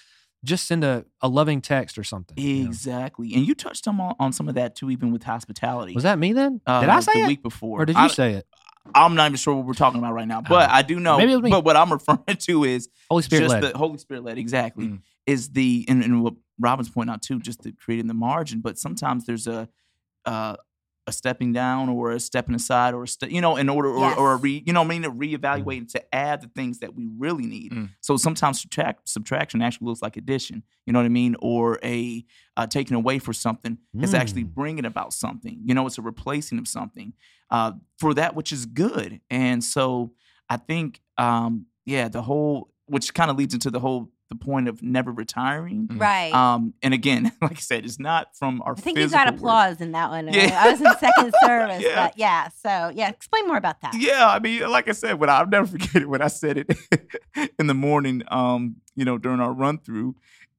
[0.43, 2.37] Just send a, a loving text or something.
[2.37, 2.69] you know.
[2.69, 3.33] Exactly.
[3.33, 5.93] And you touched on on some of that too, even with hospitality.
[5.93, 6.61] Was that me then?
[6.67, 7.27] uh, did I uh, say the it?
[7.27, 7.81] week before?
[7.81, 8.47] Or did you I, say it?
[8.93, 10.73] I'm not even sure what we're talking about right now, but Oh.
[10.73, 11.17] I do know.
[11.17, 11.49] Maybe it was me.
[11.51, 13.73] But what I'm referring to is Holy Spirit just led.
[13.73, 14.37] the Holy Spirit led.
[14.37, 14.87] Exactly.
[14.87, 15.01] Mm.
[15.25, 18.59] Is the and, and what Robin's point out too, just to creating the margin.
[18.61, 19.67] But sometimes there's a
[20.25, 20.55] uh,
[21.07, 24.13] a stepping down or a stepping aside or a ste- you know in order or,
[24.17, 26.95] or a re you know I mean to reevaluate and to add the things that
[26.95, 27.71] we really need.
[27.73, 27.89] Mm.
[28.01, 30.63] So sometimes subtract subtraction actually looks like addition.
[30.85, 31.35] You know what I mean?
[31.39, 32.25] Or a
[32.57, 34.53] uh, taking away for something is actually Mm.
[34.55, 35.59] bringing about something.
[35.63, 37.13] You know, it's a replacing of something
[37.51, 39.21] uh, for that which is good.
[39.29, 40.13] And so
[40.49, 44.67] I think, um, yeah, the whole which kind of leads into the whole the point
[44.67, 45.87] of never retiring.
[45.87, 45.99] Mm.
[46.01, 46.33] Right.
[46.33, 48.73] Um, and again, like I said, it's not from our.
[48.73, 49.35] I think you got physical work.
[49.35, 50.33] applause in that one.
[50.33, 50.59] Yeah.
[50.63, 51.95] I was in second service, Yeah.
[52.07, 52.47] but yeah.
[52.63, 53.93] So yeah, explain more about that.
[53.97, 56.57] Yeah, I mean, like I said, when I, I'll never forget it when I said
[56.57, 56.77] it
[57.59, 60.15] in the morning, um, you know, during our run through,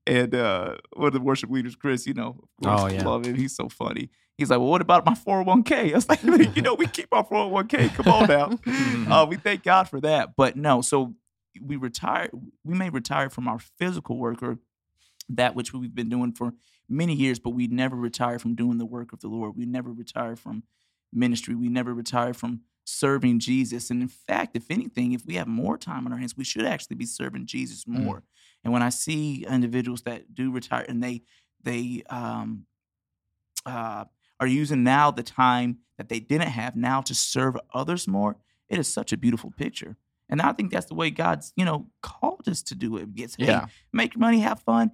[0.07, 3.03] and uh, one of the worship leaders, Chris, you know, of Oh, yeah.
[3.05, 3.35] love him.
[3.35, 4.11] He's so funny.
[4.39, 7.25] He's like, "Well, what about my 401k?" I was like, "You know, we keep our
[7.25, 7.95] 401k.
[7.95, 8.29] Come on
[9.09, 10.37] now." uh, we thank God for that.
[10.37, 11.15] But no, so
[11.61, 12.31] we retire.
[12.65, 14.59] We may retire from our physical work or
[15.29, 16.55] that which we've been doing for
[16.89, 19.57] many years, but we never retire from doing the work of the Lord.
[19.57, 20.63] We never retire from
[21.13, 21.55] ministry.
[21.55, 23.91] We never retire from serving Jesus.
[23.91, 26.65] And in fact, if anything, if we have more time on our hands, we should
[26.65, 28.05] actually be serving Jesus Mm.
[28.05, 28.23] more.
[28.63, 31.23] And when I see individuals that do retire and they
[31.63, 32.67] they um,
[33.65, 34.05] uh,
[34.39, 38.37] are using now the time that they didn't have now to serve others more,
[38.69, 39.97] it is such a beautiful picture.
[40.29, 43.09] And I think that's the way God's, you know, called us to do it.
[43.17, 43.61] It's, hey,
[43.93, 44.91] make your money, have fun,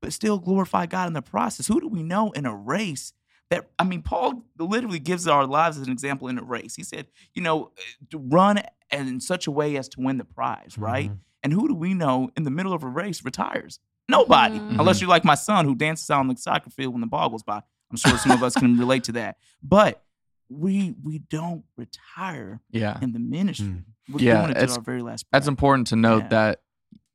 [0.00, 1.66] but still glorify God in the process.
[1.66, 3.12] Who do we know in a race
[3.50, 6.76] that, I mean, Paul literally gives our lives as an example in a race.
[6.76, 7.72] He said, you know,
[8.12, 11.10] run in such a way as to win the prize, right?
[11.10, 11.18] Mhm.
[11.42, 13.78] And who do we know in the middle of a race retires?
[14.08, 14.78] Nobody, Mhm.
[14.78, 17.28] unless you're like my son who dances out on the soccer field when the ball
[17.28, 17.62] goes by.
[17.90, 19.36] I'm sure some of us can relate to that.
[19.62, 20.02] But
[20.48, 22.98] we we don't retire Yeah.
[23.00, 23.66] in the ministry.
[23.68, 23.84] Mm.
[24.12, 25.26] We're Yeah, doing it it's- our very last.
[25.32, 26.28] That's important to note Yeah.
[26.28, 26.62] that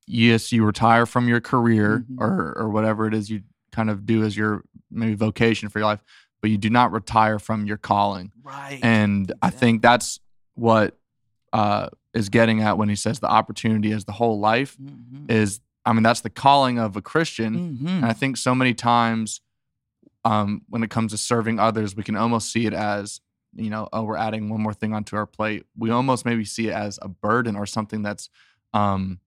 [0.08, 2.20] yes, you retire from your career Mhm.
[2.22, 5.88] or or whatever it is you kind of do as your maybe vocation for your
[5.88, 6.02] life,
[6.42, 8.32] but you do not retire from your calling.
[8.44, 8.80] right.
[8.84, 10.20] And I think that's
[10.54, 10.98] what
[11.54, 15.30] uh, is getting at when he says the opportunity is the whole life Mhm.
[15.32, 17.78] is I mean that's the calling of a Christian.
[17.78, 17.88] Mhm.
[17.88, 19.42] And I think so many times
[20.24, 23.22] um, when it comes to serving others, we can almost see it as,
[23.56, 25.66] you know, oh, we're adding one more thing onto our plate.
[25.78, 28.30] We almost maybe see it as a burden or something that's
[28.74, 29.20] um,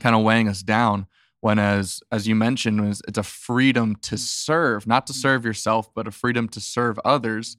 [0.00, 1.06] kind of weighing us down.
[1.40, 5.92] When as as you mentioned, was it's a freedom to serve, not to serve yourself,
[5.94, 7.58] but a freedom to serve others,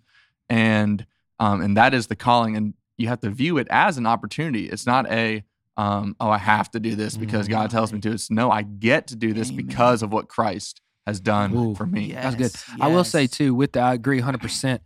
[0.50, 1.06] and
[1.40, 2.56] um, and that is the calling.
[2.58, 4.70] And you have to view it as an opportunity.
[4.70, 5.44] It's not a
[5.78, 8.12] um, oh, I have to do this because God tells me to.
[8.12, 9.66] It's no, I get to do this Amen.
[9.66, 11.76] because of what Christ has done Ooh.
[11.76, 12.14] for me.
[12.14, 12.52] That's good.
[12.54, 14.80] Yes, I will say too, with that, I agree 100%.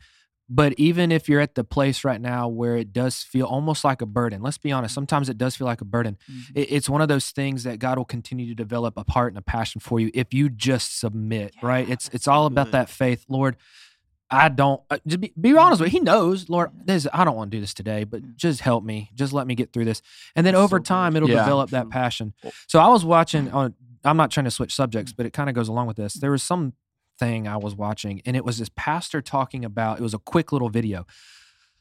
[0.51, 4.01] But even if you're at the place right now where it does feel almost like
[4.01, 6.17] a burden, let's be honest, sometimes it does feel like a burden.
[6.29, 6.41] Mhm.
[6.55, 9.37] It, it's one of those things that God will continue to develop a heart and
[9.37, 11.87] a passion for you if you just submit, right?
[11.87, 12.71] It's it's that's all so about good.
[12.73, 13.25] that faith.
[13.29, 13.57] Lord,
[14.31, 15.99] I don't uh, just be, be honest with you.
[15.99, 19.09] He knows, Lord, this I don't want to do this today, but just help me.
[19.15, 20.01] Just let me get through this.
[20.35, 20.85] And then That's over so good.
[20.85, 21.43] time it'll Yeah.
[21.43, 22.33] develop that passion.
[22.67, 25.55] So I was watching on I'm not trying to switch subjects, but it kind of
[25.55, 26.13] goes along with this.
[26.13, 26.73] There was some
[27.19, 30.51] thing I was watching, and it was this pastor talking about it was a quick
[30.51, 31.05] little video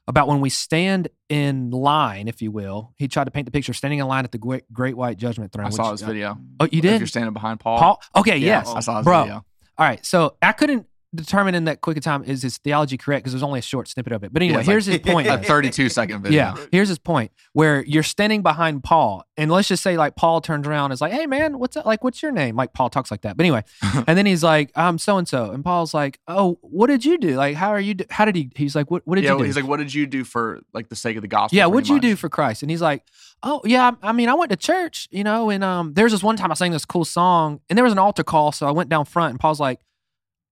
[0.06, 2.92] about when we stand in line, if you will.
[2.96, 5.52] He tried to paint the picture standing in line at the great, great white judgment
[5.52, 5.66] throne.
[5.66, 6.38] I saw which- his uh, video.
[6.60, 7.78] Oh, you If you're standing behind Paul.
[7.78, 8.02] Paul?
[8.16, 8.72] Okay, Yeah, yes.
[8.74, 9.22] I saw his Bro.
[9.22, 9.34] video.
[9.76, 10.04] All right.
[10.04, 13.42] So I couldn't determine in that quick a time is his theology correct because there's
[13.42, 14.32] only a short snippet of it.
[14.32, 15.26] But anyway, like here's his point.
[15.28, 16.38] A 32 second video.
[16.38, 20.40] Yeah, here's his point where you're standing behind Paul, and let's just say like Paul
[20.40, 21.86] turns around and is like, "Hey man, what's up?
[21.86, 23.36] Like, what's your name?" Like Paul talks like that.
[23.36, 23.62] But anyway,
[24.06, 27.18] and then he's like, "I'm so and so," and Paul's like, "Oh, what did you
[27.18, 27.36] do?
[27.36, 27.94] Like, how are you?
[27.94, 29.06] Do- how did he?" He's like, "What?
[29.06, 31.16] What did yeah, you do?" he's like, what did you do for like the sake
[31.16, 31.56] of the gospel?
[31.56, 32.62] yeah, what'd you do for Christ?
[32.62, 33.04] And he's like,
[33.42, 36.22] oh yeah, I I mean, I went to church, you know, and um, there's this
[36.22, 38.70] one time I sang this cool song, and there was an altar call, so I
[38.70, 39.84] went down front, and Paul's like, "Y-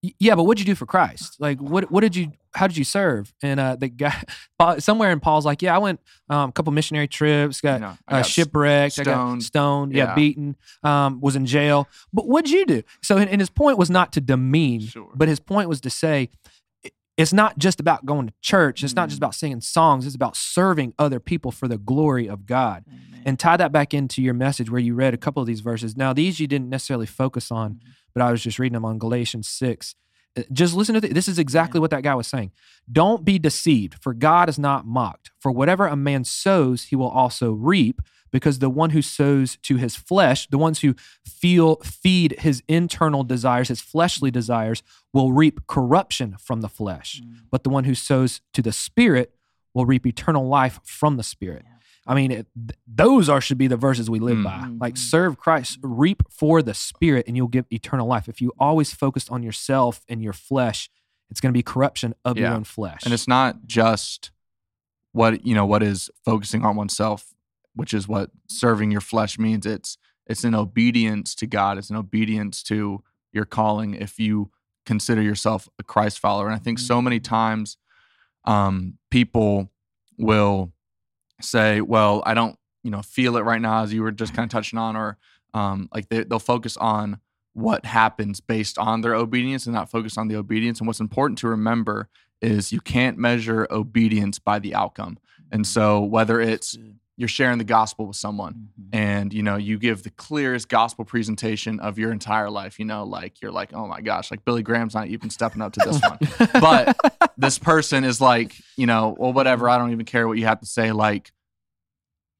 [0.01, 1.37] yeah, but what'd you do for Christ?
[1.39, 2.31] Like, what what did you?
[2.53, 3.33] How did you serve?
[3.43, 4.15] And uh, the guy
[4.59, 7.79] Paul- somewhere in Paul's like, yeah, I went um, a couple missionary trips, got You
[7.81, 9.43] know, I uh, got shipwrecked, I got stoned.
[9.43, 10.15] stoned, yeah, Yeah.
[10.15, 11.87] beaten, um, was in jail.
[12.13, 12.83] But what'd you do?
[13.03, 15.11] So, and and his point was not to demean, Sure.
[15.15, 16.29] but his point was to say,
[17.17, 18.83] it's not just about going to church.
[18.83, 19.23] It's not just Mm.
[19.23, 20.05] about singing songs.
[20.05, 22.83] It's about serving other people for the glory of God.
[22.87, 23.23] Amen.
[23.25, 25.97] And tie that back into your message where you read a couple of these verses.
[25.97, 27.79] Now, these you didn't necessarily focus on, Mhm.
[28.17, 29.93] But I was just reading them on Galatians 6.
[30.35, 32.51] Uh, Just listen to th- this is exactly what that guy was saying.
[32.91, 35.29] Don't be deceived, for God is not mocked.
[35.39, 38.01] For whatever a man sows, he will also reap,
[38.31, 43.23] because the one who sows to his flesh, the ones who feel feed his internal
[43.23, 44.81] desires, his fleshly desires,
[45.13, 47.21] will reap corruption from the flesh.
[47.23, 47.41] Mm.
[47.51, 49.35] But the one who sows to the spirit
[49.75, 51.65] will reap eternal life from the spirit.
[52.07, 54.67] I mean, it, th- those are should be the verses we live by.
[54.79, 54.97] Like Mhm.
[54.97, 58.27] serve Christ, reap for the Spirit, and you'll give eternal life.
[58.29, 60.89] If you always focused on yourself and your flesh,
[61.29, 63.01] it's going to be corruption of your own flesh.
[63.03, 64.31] and it's not just
[65.11, 67.33] what you know what is focusing on oneself
[67.73, 71.95] which is what serving your flesh means it's it's an obedience to god it's an
[71.95, 74.51] obedience to your calling if you
[74.85, 77.77] consider yourself a christ follower and i think so many times
[78.45, 79.69] um, people
[80.17, 80.71] will
[81.41, 84.45] say well i don't you know feel it right now as you were just kind
[84.45, 85.17] of touching on or
[85.53, 87.19] um, like they, they'll focus on
[87.53, 91.39] what happens based on their obedience and not focus on the obedience and what's important
[91.39, 92.07] to remember
[92.41, 95.17] is you can't measure obedience by the outcome.
[95.51, 96.77] And so whether it's
[97.19, 98.89] you're sharing the gospel with someone Mhm.
[98.93, 103.03] and you know you give the clearest gospel presentation of your entire life, you know,
[103.05, 105.99] like you're like, "Oh my gosh, like Billy Graham's not even stepping up to this
[106.01, 106.19] one."
[106.61, 106.95] But
[107.37, 110.59] this person is like, you know, well whatever, I don't even care what you have
[110.59, 111.31] to say like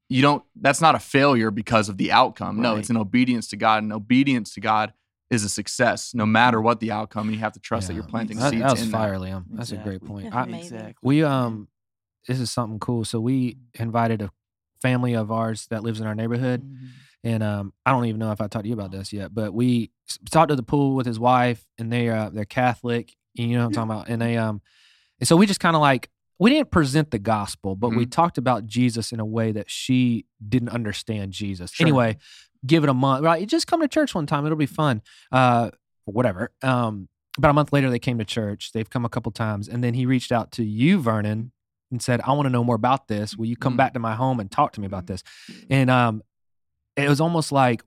[0.08, 2.60] you don't that's not a failure because of the outcome.
[2.62, 4.92] No, it's an obedience to God and obedience to God
[5.30, 8.02] is a success no matter what the outcome and you have to trust that you're
[8.02, 8.96] planting that, seeds that was in that.
[8.96, 9.44] fire, Liam.
[9.50, 10.34] That's a great point.
[10.34, 10.44] I.
[10.44, 10.94] Exactly.
[11.02, 11.68] we um,
[12.26, 13.04] this is something cool.
[13.04, 14.30] So we invited a
[14.82, 16.88] family of ours that lives in our neighborhood, Mhm.
[17.24, 19.52] and um, I don't even know if I talked to you about this yet, but
[19.54, 19.90] we
[20.30, 23.14] talked to the pool with his wife, and they uh, they're Catholic.
[23.34, 24.08] You know what I'm talking about?
[24.08, 24.60] And they um,
[25.20, 28.38] and so we just kind of like we didn't present the gospel, but we talked
[28.38, 31.72] about Jesus in a way that she didn't understand Jesus.
[31.72, 31.84] Sure.
[31.84, 32.16] Anyway,
[32.64, 33.24] give it a month.
[33.24, 35.02] Right, just come to church one time; it'll be fun.
[35.32, 35.70] Uh,
[36.04, 36.52] whatever.
[36.62, 38.72] Um, about a month later, they came to church.
[38.72, 41.52] They've come a couple times, and then he reached out to you, Vernon,
[41.90, 43.36] and said, "I want to know more about this.
[43.36, 43.78] Will you come Mm.
[43.78, 45.22] back to my home and talk to me about this?"
[45.70, 46.22] And um,
[46.96, 47.82] it was almost like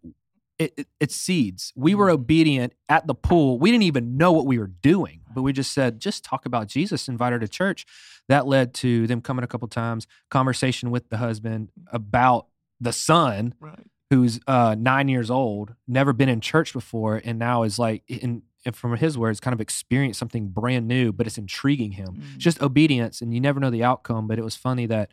[0.60, 1.74] it, it, it's seeds.
[1.76, 2.14] We were Mhm.
[2.14, 3.58] obedient at the pool.
[3.58, 6.68] We didn't even know what we were doing, but we just said, "Just talk about
[6.68, 7.86] Jesus." Invite her to church.
[8.28, 10.06] That led to them coming a couple times.
[10.30, 12.48] Conversation with the husband about
[12.80, 13.88] the son Right.
[14.12, 18.44] who's uh, nine years old, never been in church before, and now is like, in,
[18.66, 22.16] in- from his words, kind of experienced something brand new, but it's intriguing him.
[22.16, 22.36] Mm.
[22.36, 24.28] It's just obedience, and you never know the outcome.
[24.28, 25.12] But it was funny that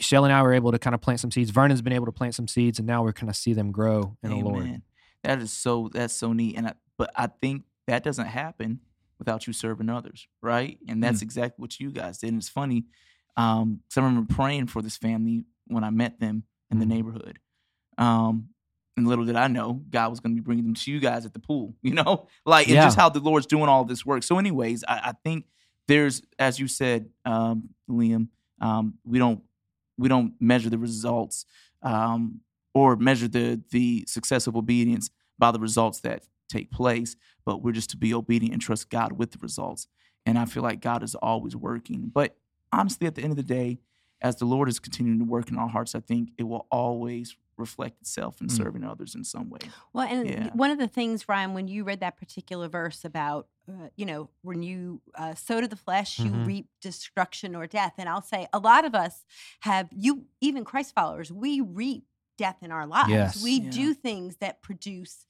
[0.00, 1.50] Shell and I were able to kind of plant some seeds.
[1.50, 4.16] Vernon's been able to plant some seeds, and now we're kind of see them grow
[4.22, 4.82] in the Lord.
[5.22, 6.56] That is so that's so neat.
[6.56, 8.80] And I, but I think that doesn't happen
[9.18, 10.78] without you serving others, right?
[10.88, 12.28] And that's exactly what you guys did.
[12.28, 12.84] And it's funny.
[13.36, 16.88] Um, 'cause I remember praying for this family when I met them in the Mhm.
[16.88, 17.38] neighborhood.
[17.98, 18.48] Um,
[18.96, 21.26] and little did I know God was going to be bringing them to you guys
[21.26, 21.74] at the pool.
[21.82, 22.84] You know, like Yeah.
[22.84, 24.22] just how the Lord's doing all this work.
[24.22, 25.46] So, anyways, I, I think
[25.88, 28.28] there's, as you said, um, Liam,
[28.60, 29.42] um, we don't
[29.98, 31.46] we don't measure the results
[31.82, 32.40] um,
[32.74, 37.72] or measure the the success of obedience by the results that take place, but we're
[37.72, 39.88] just to be obedient and trust God with the results.
[40.24, 42.10] And I feel like God is always working.
[42.12, 42.36] But
[42.72, 43.78] honestly, at the end of the day,
[44.20, 47.36] as the Lord is continuing to work in our hearts, I think it will always
[47.58, 48.56] reflect itself in Mm.
[48.56, 49.60] serving others in some way.
[49.92, 50.50] Well, and Yeah.
[50.54, 54.30] one of the things, Ryan, when you read that particular verse about, uh, you know,
[54.42, 56.46] when you uh, sow to the flesh, you Mhm.
[56.46, 57.94] reap destruction or death.
[57.98, 59.24] And I'll say a lot of us
[59.60, 63.08] have, you, even Christ followers, we reap death in our lives.
[63.10, 63.42] Yes.
[63.42, 63.70] We Yeah.
[63.70, 65.26] do things that produce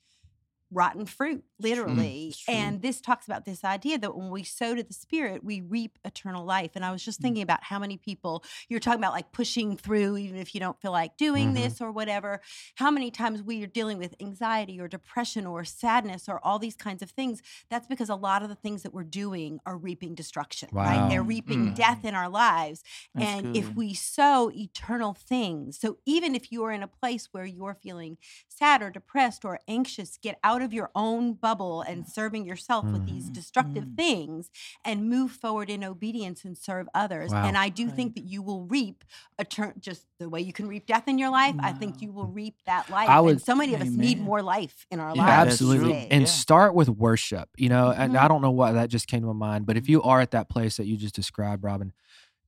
[0.72, 2.12] rotten fruit, literally.
[2.28, 2.76] It's true.
[2.76, 5.98] And this talks about this idea that when we sow to the spirit, we reap
[6.04, 6.72] eternal life.
[6.74, 7.04] And I was Mm.
[7.04, 10.60] just thinking about how many people you're talking about, like pushing through, even if you
[10.60, 11.54] don't feel like doing Mhm.
[11.54, 12.40] this or whatever.
[12.76, 16.76] How many times we are dealing with anxiety or depression or sadness or all these
[16.76, 17.42] kinds of things?
[17.70, 21.04] That's because a lot of the things that we're doing are reaping destruction, right?
[21.08, 21.74] They're reaping Mm.
[21.74, 22.82] death in our lives.
[23.14, 27.44] That's and if we sow eternal things, so even if you're in a place where
[27.46, 32.44] you're feeling sad or depressed or anxious, get out of your own bubble and serving
[32.44, 33.34] yourself with these Mm.
[33.34, 33.96] destructive Mm.
[33.96, 34.50] things
[34.84, 37.30] and move forward in obedience and serve others.
[37.30, 37.44] Wow.
[37.46, 37.94] And I do Right.
[37.96, 39.04] think that you will reap
[39.38, 41.54] a turn just the way you can reap death in your life.
[41.60, 43.08] I think you will reap that life.
[43.08, 45.52] I would- and so many of us need more life in our Yeah, lives.
[45.52, 45.92] Absolutely.
[45.92, 46.08] true.
[46.10, 46.26] And Yeah.
[46.44, 48.18] start with worship, you know, and Mhm.
[48.24, 50.32] I don't know why that just came to my mind, but if you are at
[50.32, 51.92] that place that you just described, Robin,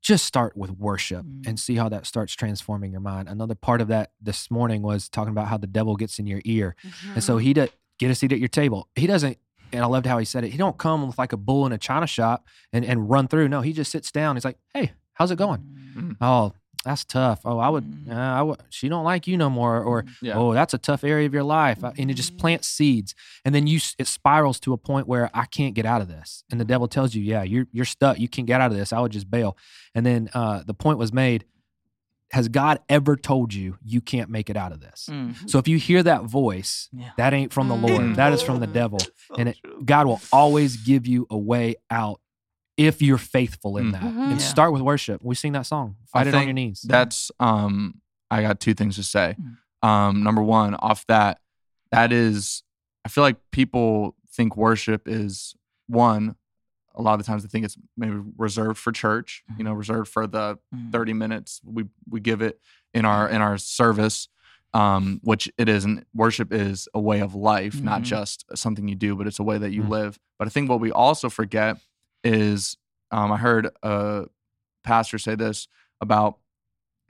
[0.00, 1.46] just start with worship Mm.
[1.48, 3.28] and see how that starts transforming your mind.
[3.28, 6.40] Another part of that this morning was talking about how the devil gets in your
[6.44, 6.76] ear.
[7.14, 8.88] And so he did get a seat at your table.
[8.94, 9.38] He doesn't,
[9.72, 10.50] and I loved how he said it.
[10.50, 13.48] He don't come with like a bull in a china shop and, and run through.
[13.48, 14.36] No, he just sits down.
[14.36, 15.60] He's like, "Hey, how's it going?
[15.96, 16.16] Mm.
[16.20, 16.52] Oh,
[16.84, 17.40] that's tough.
[17.44, 18.12] Oh, I would, Mm.
[18.12, 18.62] uh, I would.
[18.70, 20.34] She don't like you no more, or Yeah.
[20.38, 21.82] oh, that's a tough area of your life.
[21.82, 25.44] And it just plants seeds, and then you it spirals to a point where I
[25.46, 28.18] can't get out of this, and the devil tells you, yeah, you're you're stuck.
[28.18, 28.92] You can't get out of this.
[28.92, 29.56] I would just bail.
[29.94, 31.44] And then uh, the point was made.
[32.30, 35.08] Has God ever told you you can't make it out of this?
[35.10, 35.48] Mm.
[35.48, 37.10] So if you hear that voice, Yeah.
[37.16, 37.82] that ain't from the Mm.
[37.88, 38.02] Lord.
[38.02, 38.16] Mm.
[38.16, 38.98] That is from the devil.
[39.00, 39.58] So And it.
[39.86, 42.20] God will always give you a way out
[42.76, 43.92] if you're faithful in Mm.
[43.92, 44.02] that.
[44.02, 44.30] Mhm.
[44.32, 44.46] And Yeah.
[44.46, 45.22] start with worship.
[45.24, 45.96] We sing that song.
[46.02, 46.82] I Fight it on your knees.
[46.82, 49.36] That's um I got two things to say.
[49.82, 49.88] Mm.
[49.88, 51.40] Um, number one, off that,
[51.92, 52.62] that is,
[53.06, 55.54] I feel like people think worship is
[55.86, 56.36] one.
[56.98, 60.10] A lot of the times I think it's maybe reserved for church, you know, reserved
[60.10, 60.92] for the Mm.
[60.92, 62.60] 30 minutes we we give it
[62.92, 64.28] in our in our service
[64.74, 68.04] um which it isn't worship is a way of life not Mhm.
[68.04, 69.88] just something you do but it's a way that you Mm.
[69.88, 71.78] live but i think what we also forget
[72.22, 72.76] is
[73.10, 74.26] um i heard a
[74.84, 75.68] pastor say this
[76.02, 76.38] about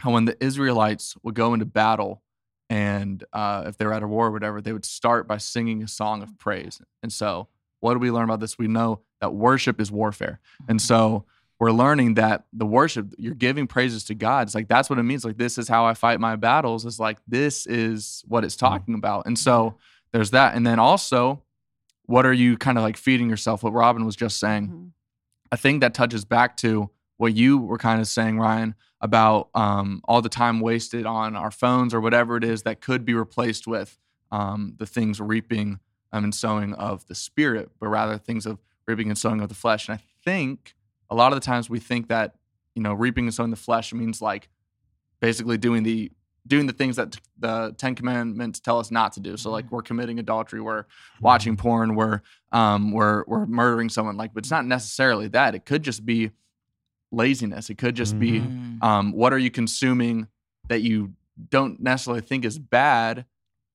[0.01, 2.23] how when the israelites would go into battle
[2.71, 5.83] and uh, if they were at a war or whatever they would start by singing
[5.83, 7.49] a song of praise and so
[7.81, 8.59] what do we learn about this?
[8.59, 10.41] We know that worship is warfare.
[10.69, 11.25] And so
[11.61, 14.47] we're learning that the worship you're giving praises to god.
[14.47, 15.25] It's like that's what it means.
[15.25, 16.85] Like this is how i fight my battles.
[16.87, 19.27] It's like this is what it's talking about.
[19.27, 19.75] And so
[20.13, 20.55] there's that.
[20.55, 21.43] And then also
[22.07, 23.63] what are you kind of like feeding yourself?
[23.63, 24.69] What robin was just saying.
[24.69, 24.91] Mhm.
[25.53, 30.01] i think that touches back to what you were kind of saying ryan about um,
[30.07, 33.67] all the time wasted on our phones or whatever it is that could be replaced
[33.67, 33.99] with
[34.31, 35.81] um, the things reaping
[36.13, 39.55] um, and sowing of the spirit but rather things of reaping and sowing of the
[39.55, 40.75] flesh and i think
[41.11, 42.35] a lot of the times we think that
[42.75, 44.49] you know reaping and sowing the flesh means like
[45.21, 46.11] basically doing the
[46.47, 49.37] doing the things that the Ten Commandments tell us not to do.
[49.37, 50.85] So like we're committing adultery, we're
[51.21, 54.17] watching porn, we're um we're we're murdering someone.
[54.17, 55.55] Like, but it's not necessarily that.
[55.55, 56.31] It could just be
[57.11, 57.69] laziness.
[57.71, 58.83] It could just be Mm.
[58.83, 60.29] um, what are you consuming
[60.69, 61.13] that you
[61.51, 63.27] don't necessarily think is bad,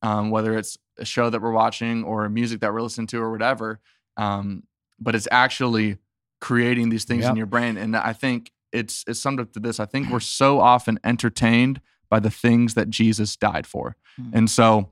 [0.02, 3.32] um, whether it's a show that we're watching or music that we're listening to or
[3.32, 3.80] whatever.
[4.18, 4.64] Um,
[5.00, 5.98] but it's actually
[6.40, 7.78] creating these things in your brain.
[7.78, 9.80] And I think it's it's summed up to this.
[9.80, 13.96] I think we're so often entertained by the things that Jesus died for.
[14.22, 14.32] Mm.
[14.34, 14.92] And so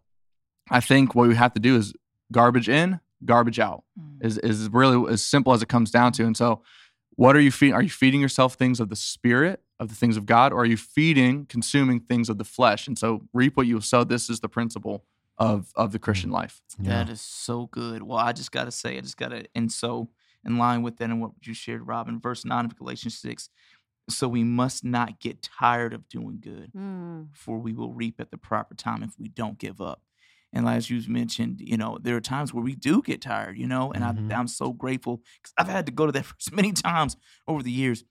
[0.70, 1.94] I think what we have to do is
[2.32, 4.26] garbage in, garbage out Mm.
[4.26, 6.26] is is really as simple as it comes down to.
[6.26, 6.62] And so,
[7.16, 7.76] what are you feeding?
[7.76, 10.66] Are you feeding yourself things of the spirit, of the things of God, or are
[10.66, 12.88] you feeding, consuming things of the flesh?
[12.88, 14.04] And so, reap what you sow.
[14.04, 15.04] This is the principle
[15.38, 16.62] of of the Christian life.
[16.80, 16.90] Yeah.
[17.04, 18.04] That is so good.
[18.04, 20.10] Well, I just got to say, I just got to, and so
[20.46, 23.50] in line with that and what you shared, Robin, verse 9 of Galatians 6.
[24.10, 27.28] So we must not get tired of doing good, Mm.
[27.34, 30.02] for we will reap at the proper time if we don't give up.
[30.52, 33.68] And as you mentioned, you know, there are times where we do get tired, you
[33.68, 34.32] know, and Mhm.
[34.34, 37.16] I, I'm so grateful because I've had to go to that verse many times
[37.48, 38.04] over the years.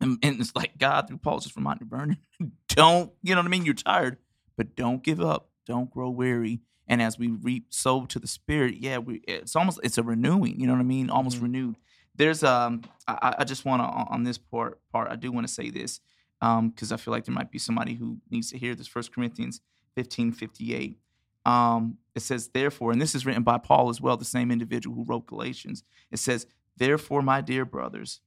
[0.00, 2.18] And, and it's like God through Paul just reminded Vernon,
[2.68, 3.64] don't, you know what I mean?
[3.64, 4.16] You're tired,
[4.56, 5.47] but don't give up.
[5.68, 6.60] Don't grow weary.
[6.88, 10.58] And as we reap sow to the spirit, yeah, we it's almost it's a renewing,
[10.58, 11.10] you know what I mean?
[11.10, 11.42] Almost Mhm.
[11.42, 11.76] renewed.
[12.16, 15.52] There's um I, I just wanna on on this part part, I do want to
[15.52, 16.00] say this.
[16.40, 18.86] Um, because I feel like there might be somebody who needs to hear this.
[18.86, 19.60] First Corinthians
[19.96, 20.96] 15, 58.
[21.44, 24.94] Um, it says, therefore, and this is written by Paul as well, the same individual
[24.94, 25.82] who wrote Galatians.
[26.12, 28.20] It says, Therefore, my dear brothers,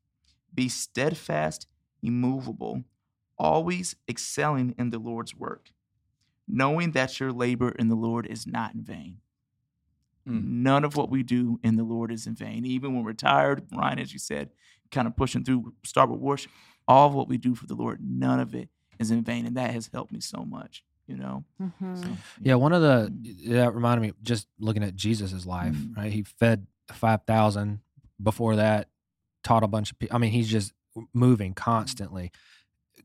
[0.54, 1.67] be steadfast,
[2.04, 2.84] immovable,
[3.38, 5.71] always excelling in the Lord's work,
[6.51, 9.17] knowing that your labor in the Lord is not in vain.
[10.27, 10.43] Mm.
[10.43, 12.65] None of what we do in the Lord is in vain.
[12.65, 14.49] Even when we're tired, Ryan, as you said,
[14.91, 16.51] kind of pushing through, start with worship,
[16.87, 19.45] all of what we do for the Lord, none of it is in vain.
[19.45, 21.43] And that has helped me so much, you know?
[21.59, 22.03] Mhm.
[22.03, 23.49] So, Yeah, one of the Mm.
[23.49, 25.97] that reminded me just looking at Jesus's life, Mm.
[25.97, 26.11] right?
[26.11, 27.79] He fed five thousand.
[28.21, 28.87] Before that,
[29.43, 30.15] taught a bunch of people.
[30.15, 30.73] I mean, he's just
[31.13, 32.31] moving constantly,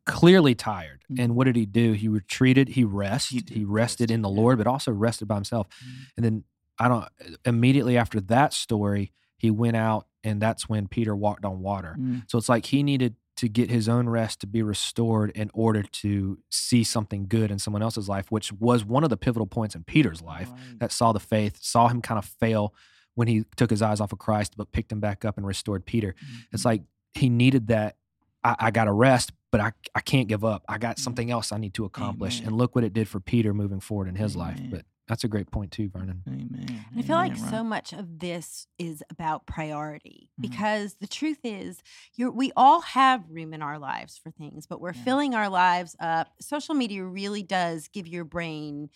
[0.06, 1.04] clearly tired.
[1.12, 1.24] Mm.
[1.24, 1.92] And what did he do?
[1.92, 2.68] He retreated.
[2.70, 3.48] He rested.
[3.50, 4.36] He He, rested rest, in the yeah.
[4.40, 5.68] Lord, but also rested by himself.
[5.68, 5.92] Mm.
[6.16, 6.44] And then
[6.78, 7.06] I don't.
[7.44, 11.96] Immediately after that story, he went out, and that's when Peter walked on water.
[11.98, 12.22] Mm.
[12.30, 15.82] So it's like he needed to get his own rest to be restored in order
[15.82, 19.74] to see something good in someone else's life, which was one of the pivotal points
[19.74, 20.78] in Peter's life Right.
[20.78, 22.72] that saw the faith, saw him kind of fail
[23.14, 25.84] when he took his eyes off of Christ, but picked him back up and restored
[25.84, 26.14] Peter.
[26.50, 26.66] It's Mhm.
[26.66, 27.96] like he needed that.
[28.42, 30.64] I, I got to rest, but I, I can't give up.
[30.68, 31.00] I got Mhm.
[31.00, 32.38] something else I need to accomplish.
[32.38, 32.48] Amen.
[32.48, 34.60] And look what it did for Peter moving forward in his life.
[34.70, 36.22] But that's a great point too, Vernon.
[36.28, 36.84] Amen.
[36.96, 40.42] I feel like Amen, so much of this is about priority Mhm.
[40.42, 41.82] because the truth is,
[42.14, 45.04] you're, we all have room in our lives for things, but we're Yeah.
[45.04, 46.28] filling our lives up.
[46.40, 48.90] Social media really does give your brain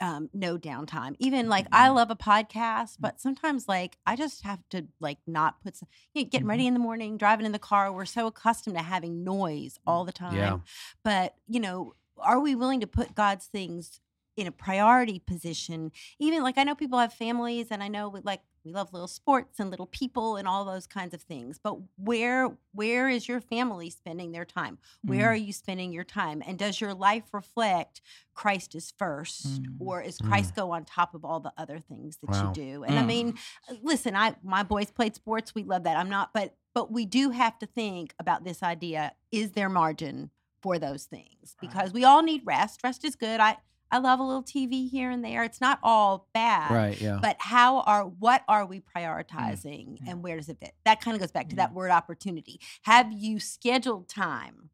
[0.00, 1.16] um, no downtime.
[1.18, 1.94] Even like I Mhm.
[1.94, 6.22] love a podcast, but sometimes like I just have to like not put some, you
[6.22, 7.92] know, getting ready in the morning, driving in the car.
[7.92, 10.34] We're so accustomed to having noise all the time.
[10.34, 10.58] Yeah.
[11.02, 14.00] But you know, are we willing to put God's things
[14.36, 15.92] in a priority position?
[16.18, 19.06] Even like I know people have families, and I know we like we love little
[19.08, 21.58] sports and little people and all those kinds of things.
[21.62, 24.78] But where where is your family spending their time?
[25.04, 25.32] Where Mm.
[25.32, 26.42] are you spending your time?
[26.46, 28.00] And does your life reflect
[28.34, 29.76] Christ is first, Mm.
[29.78, 30.28] or is Mm.
[30.28, 32.42] Christ go on top of all the other things that Wow.
[32.48, 32.84] you do?
[32.84, 33.06] And I Mm.
[33.06, 33.38] mean,
[33.82, 35.54] listen, I my boys played sports.
[35.54, 35.96] We love that.
[35.96, 40.30] I'm not, but but we do have to think about this idea: is there margin
[40.60, 42.80] for those things because we all need rest.
[42.82, 43.38] Rest is good.
[43.40, 43.58] I
[43.90, 45.44] I love a little TV here and there.
[45.44, 46.70] It's not all bad.
[46.72, 47.00] Right.
[47.00, 47.18] Yeah.
[47.22, 50.10] But how are what are we prioritizing yeah.
[50.12, 50.72] and where does it fit?
[50.84, 52.60] That kind of goes back to that word opportunity.
[52.82, 54.70] Have you scheduled time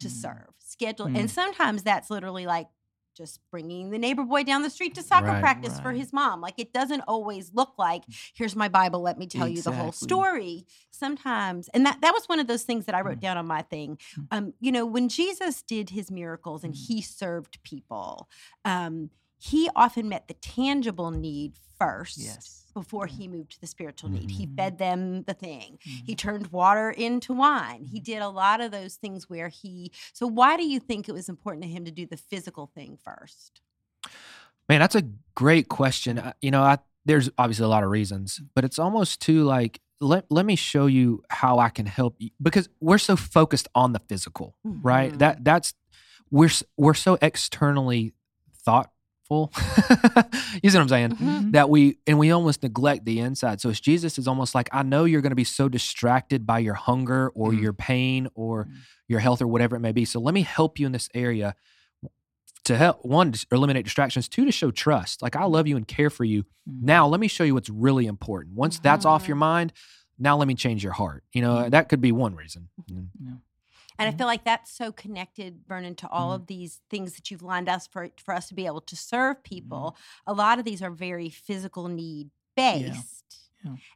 [0.00, 0.10] to Mm.
[0.10, 0.48] serve?
[0.58, 1.18] Schedule Mm.
[1.20, 2.68] and sometimes that's literally like
[3.20, 5.40] just bringing the neighbor boy down the street to soccer Right.
[5.42, 6.40] practice for his mom.
[6.40, 8.04] Like it doesn't always look like
[8.34, 10.64] here's my Bible, let me tell you the whole story.
[10.90, 13.20] Sometimes and that that was one of those things that I wrote Mm.
[13.22, 13.98] down on my thing.
[14.16, 14.26] Mm.
[14.30, 16.86] Um, you know, when Jesus did his miracles and Mm.
[16.86, 18.28] he served people,
[18.64, 22.59] um, he often met the tangible need first Yes.
[22.70, 24.30] Before he moved to the spiritual need.
[24.30, 24.56] He Mhm.
[24.56, 25.78] fed them the thing.
[25.82, 26.18] He Mhm.
[26.18, 27.84] turned water into wine.
[27.84, 29.92] He did a lot of those things where he.
[30.12, 32.96] So, why do you think it was important to him to do the physical thing
[32.96, 33.60] first?
[34.68, 35.02] Man, that's a
[35.34, 36.32] great question.
[36.40, 40.24] You know, I, there's obviously a lot of reasons, but it's almost too like let
[40.30, 43.98] let me show you how I can help you because we're so focused on the
[43.98, 45.12] physical, right?
[45.12, 45.18] Mhm.
[45.18, 45.74] That that's
[46.30, 48.14] we're we're so externally
[49.30, 49.52] thoughtful.
[50.62, 51.10] you see what I'm saying?
[51.12, 51.52] Mhm.
[51.52, 53.60] That we and we almost neglect the inside.
[53.60, 56.58] So it's Jesus is almost like I know you're going to be so distracted by
[56.58, 57.60] your hunger or Mm.
[57.62, 58.72] your pain or Mm.
[59.08, 60.04] your health or whatever it may be.
[60.04, 61.54] So let me help you in this area
[62.64, 65.22] to help one to eliminate distractions, two to show trust.
[65.22, 66.42] Like I love you and care for you.
[66.68, 66.82] Mhm.
[66.82, 68.54] Now let me show you what's really important.
[68.56, 69.72] Once that's off your mind,
[70.18, 71.24] now let me change your heart.
[71.32, 71.70] You know, Mhm.
[71.70, 72.68] that could be one reason.
[72.90, 73.38] Mm.
[74.00, 74.18] And I Mhm.
[74.18, 76.34] feel like that's so connected, Vernon, to all Mhm.
[76.34, 79.44] of these things that you've lined us for for us to be able to serve
[79.44, 79.96] people.
[80.26, 82.68] A lot of these are very physical need based.
[82.72, 83.02] Yeah.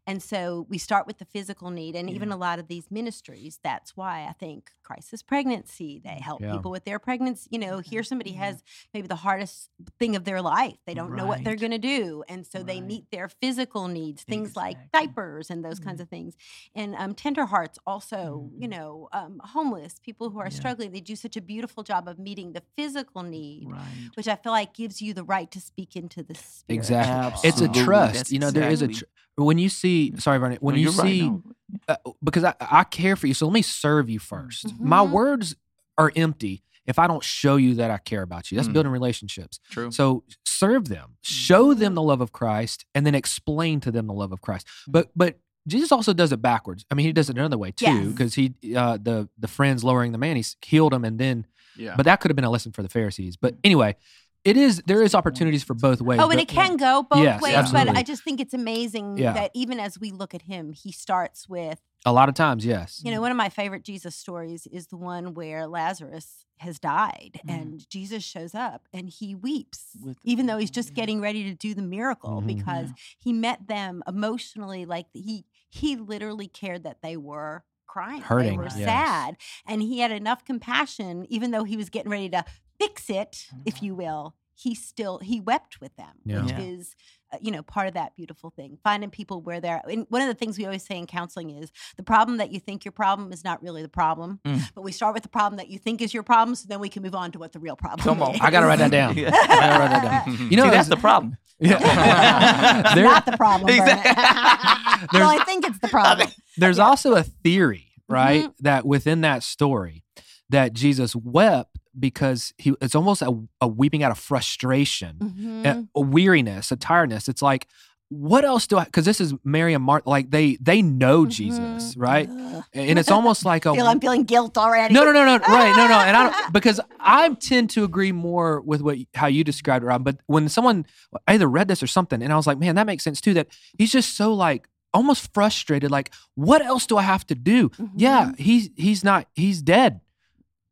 [0.06, 3.58] And so we start with the physical need, and even a lot of these ministries.
[3.62, 6.00] That's why I think crisis pregnancy.
[6.04, 6.52] They help Yeah.
[6.52, 7.48] people with their pregnancy.
[7.50, 8.38] You know, here somebody Yeah.
[8.46, 8.62] has
[8.92, 10.76] maybe the hardest thing of their life.
[10.86, 14.22] They don't know what they're going to do, and so they meet their physical needs,
[14.24, 16.02] things like diapers and those kinds Mhm.
[16.04, 16.36] of things.
[16.74, 18.50] And um, tender hearts also.
[18.58, 18.70] You Mhm.
[18.70, 20.50] know, um, homeless people who are Yeah.
[20.60, 20.92] struggling.
[20.92, 24.10] They do such a beautiful job of meeting the physical need, Right.
[24.14, 26.78] which I feel like gives you the right to speak into the spirit.
[26.78, 27.48] Exactly.
[27.48, 28.14] It's a trust.
[28.14, 30.78] That's you know, there is a exactly- tr- when you see sorry, Vernon, when No,
[30.80, 31.08] you you're right.
[31.10, 31.42] see No.
[31.88, 33.34] uh, because I, I care for you.
[33.34, 35.10] So let me serve you 1st My Mhm.
[35.10, 35.56] words
[35.98, 38.56] are empty if I don't show you that I care about you.
[38.56, 38.74] That's Mm.
[38.74, 39.58] building relationships.
[39.70, 39.90] True.
[39.90, 44.12] So serve them, show them the love of Christ, and then explain to them the
[44.14, 44.66] love of Christ.
[44.88, 44.92] Mm.
[44.92, 46.84] But but Jesus also does it backwards.
[46.90, 48.06] I mean, he does it another way too, Yes.
[48.08, 51.94] because he uh, the the friends lowering the man, he's healed him, and then yeah.
[51.96, 53.36] but that could have been a lesson for the Pharisees.
[53.38, 53.96] But anyway,
[54.44, 56.20] it is there is opportunities for both ways.
[56.20, 57.92] Oh, and but- it can go both Yes, ways, absolutely.
[57.92, 59.32] but I just think it's amazing Yeah.
[59.32, 63.00] that even as we look at him, he starts with, a lot of times, yes.
[63.04, 67.40] you know, one of my favorite Jesus stories is the one where Lazarus has died
[67.46, 67.54] Mhm.
[67.62, 71.54] and Jesus shows up and he weeps, With- even though he's just getting ready to
[71.54, 72.46] do the miracle Mhm.
[72.46, 78.26] because he met them emotionally like he he literally cared that they were crying they
[78.26, 78.74] Hurting, were yes.
[78.74, 79.36] sad
[79.66, 82.44] and he had enough compassion even though he was getting ready to
[82.80, 83.84] fix it if Mm-hmm.
[83.86, 86.42] you will he still he wept with them Yeah.
[86.42, 86.60] which Yeah.
[86.60, 86.94] is
[87.32, 90.28] uh, you know part of that beautiful thing finding people where they're and one of
[90.28, 93.32] the things we always say in counseling is the problem that you think your problem
[93.32, 94.60] is not really the problem Mm.
[94.74, 96.88] but we start with the problem that you think is your problem so then we
[96.88, 98.36] can move on to what the real problem Come on.
[98.36, 98.40] is.
[98.40, 99.16] I gotta write that down.
[99.18, 99.30] Yeah.
[99.32, 100.36] I gotta write that down.
[100.50, 101.36] You know, See, that's the problem.
[101.58, 102.94] Yeah.
[102.94, 103.68] There- not the problem.
[103.70, 103.88] Vernon.
[103.98, 105.18] Exactly.
[105.20, 106.28] well, I think it's the problem.
[106.56, 108.62] There's also a theory, right, Mm-hmm.
[108.64, 110.04] that within that story,
[110.50, 115.66] that Jesus wept because he it's almost a, a weeping out of frustration, Mhm.
[115.66, 117.28] a, a weariness, a tiredness.
[117.28, 117.66] It's like,
[118.10, 118.84] what else do I?
[118.84, 120.06] Because this is Mary and Mark.
[120.06, 122.00] like they they know Jesus, Mhm.
[122.00, 122.28] right?
[122.30, 122.64] Ugh.
[122.72, 124.92] And it's almost like a Feel, I'm feeling guilt already.
[124.94, 128.12] no, no, no, no, right, no, no, and I don't because I tend to agree
[128.12, 130.04] more with what how you described it, Rob.
[130.04, 130.86] But when someone
[131.26, 133.34] I either read this or something, and I was like, man, that makes sense too.
[133.34, 135.90] That he's just so like almost frustrated.
[135.90, 137.70] Like, what else do I have to do?
[137.96, 140.00] Yeah, he's he's not he's dead,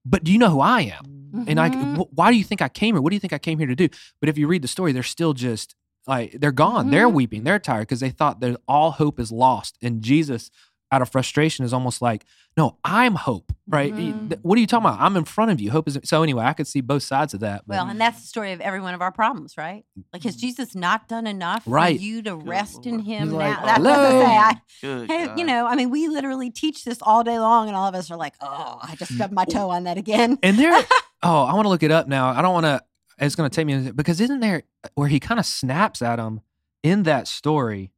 [0.05, 1.05] but do you know who I am?
[1.47, 1.97] And I, Mhm.
[1.97, 3.01] wh- why do you think I came here?
[3.03, 3.89] What do you think I came here to do?
[4.21, 5.75] But if you read the story, they're still just
[6.07, 6.91] like they're gone.
[6.91, 7.15] They're Mhm.
[7.15, 7.45] weeping.
[7.45, 9.79] They're tired because they thought that all hope is lost.
[9.81, 10.51] And Jesus,
[10.93, 12.25] out of frustration, is almost like,
[12.57, 13.93] "No, I'm hope." Right?
[13.93, 14.39] Y- Mhm.
[14.43, 15.01] What are you talking about?
[15.01, 15.71] I'm in front of you.
[15.71, 16.23] Hope is so.
[16.23, 17.63] Anyway, I could see both sides of that.
[17.67, 19.85] But Well, and that's the story of every one of our problems, right?
[20.13, 21.97] Like, has Jesus not done enough Right.
[21.97, 23.39] for you to rest in Him He's now?
[23.39, 24.37] like, that's what I "Hello." say.
[24.39, 27.87] I, hey, you know, I mean, we literally teach this all day long, and all
[27.89, 30.73] of us are like, "Oh, I just stubbed my toe on that again." and there,
[31.23, 32.29] oh, I want to look it up now.
[32.29, 32.83] I don't want to.
[33.19, 34.65] It's going to take me because isn't there
[34.97, 36.41] where he kind of snaps at him
[36.83, 37.93] in that story?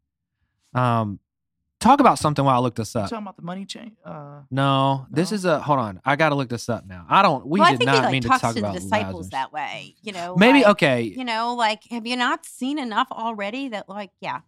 [0.74, 1.18] Um,
[1.84, 3.00] talk about something while I look this up.
[3.00, 3.10] You up.
[3.10, 3.96] talking about the money chain?
[4.04, 6.00] Uh, No, this is a hold on.
[6.04, 7.06] I got to look this up now.
[7.08, 7.46] I don't.
[7.46, 9.14] We well, I did think not he like mean to talk to the about disciples
[9.14, 9.28] Lazarus.
[9.30, 9.94] that way.
[10.02, 11.02] You know, Maybe like, okay.
[11.02, 13.68] You know, like, have you not seen enough already?
[13.68, 14.40] That like, yeah,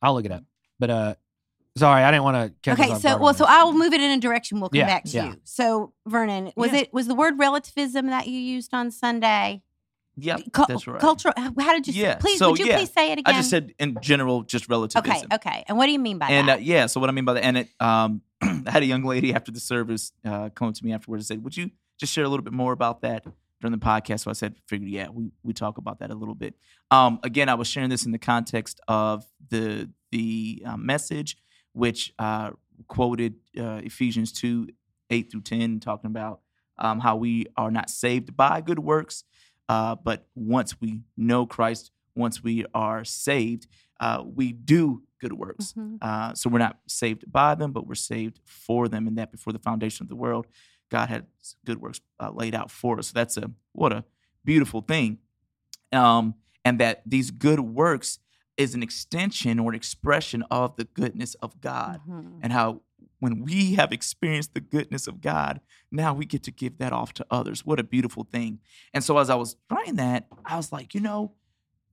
[0.00, 0.44] I'll look it up.
[0.78, 1.14] But uh,
[1.76, 3.46] Sorry, I didn't want to Okay, so well, on so.
[3.48, 4.60] I'll move it in a direction.
[4.60, 5.24] We'll come Yeah, back to yeah.
[5.28, 5.36] you.
[5.44, 6.80] So Vernon, was Yeah.
[6.80, 9.62] it was the word relativism that you used on Sunday?
[10.16, 11.00] Yep, Cul- that's right.
[11.00, 11.32] Cultural.
[11.36, 11.94] How did you?
[11.94, 13.34] Yeah, Please, so, would you yeah, please say it again?
[13.34, 15.10] I just said in general, just relativism.
[15.10, 15.64] Okay, okay.
[15.68, 16.32] And what do you mean by that?
[16.32, 18.86] And uh, yeah, so what I mean by that, and it, um, I had a
[18.86, 22.12] young lady after the service uh, come to me afterwards and said, "Would you just
[22.12, 23.24] share a little bit more about that
[23.60, 26.34] during the podcast?" So I said, "Figured, yeah, we we talk about that a little
[26.34, 26.54] bit."
[26.90, 31.38] Um, again, I was sharing this in the context of the the uh, message,
[31.72, 32.50] which uh,
[32.86, 34.68] quoted uh, Ephesians two
[35.08, 36.40] eight through ten, talking about
[36.78, 39.24] um, how we are not saved by good works,
[39.68, 43.66] uh, but once we know Christ, once we are saved,
[44.00, 45.72] uh, we do good works.
[45.74, 45.98] Mhm.
[46.02, 49.52] Uh, so we're not saved by them, but we're saved for them, and that before
[49.52, 50.46] the foundation of the world,
[50.90, 51.26] God had
[51.64, 53.08] good works uh, laid out for us.
[53.08, 54.04] So that's a what a
[54.44, 55.18] beautiful thing,
[55.92, 56.34] um,
[56.64, 58.18] and that these good works
[58.56, 62.40] is an extension or an expression of the goodness of God, Mhm.
[62.42, 62.82] and how
[63.22, 65.60] when we have experienced the goodness of God,
[65.92, 67.64] now we get to give that off to others.
[67.64, 68.58] What a beautiful thing!
[68.92, 71.30] And so as I was writing that, I was like, you know,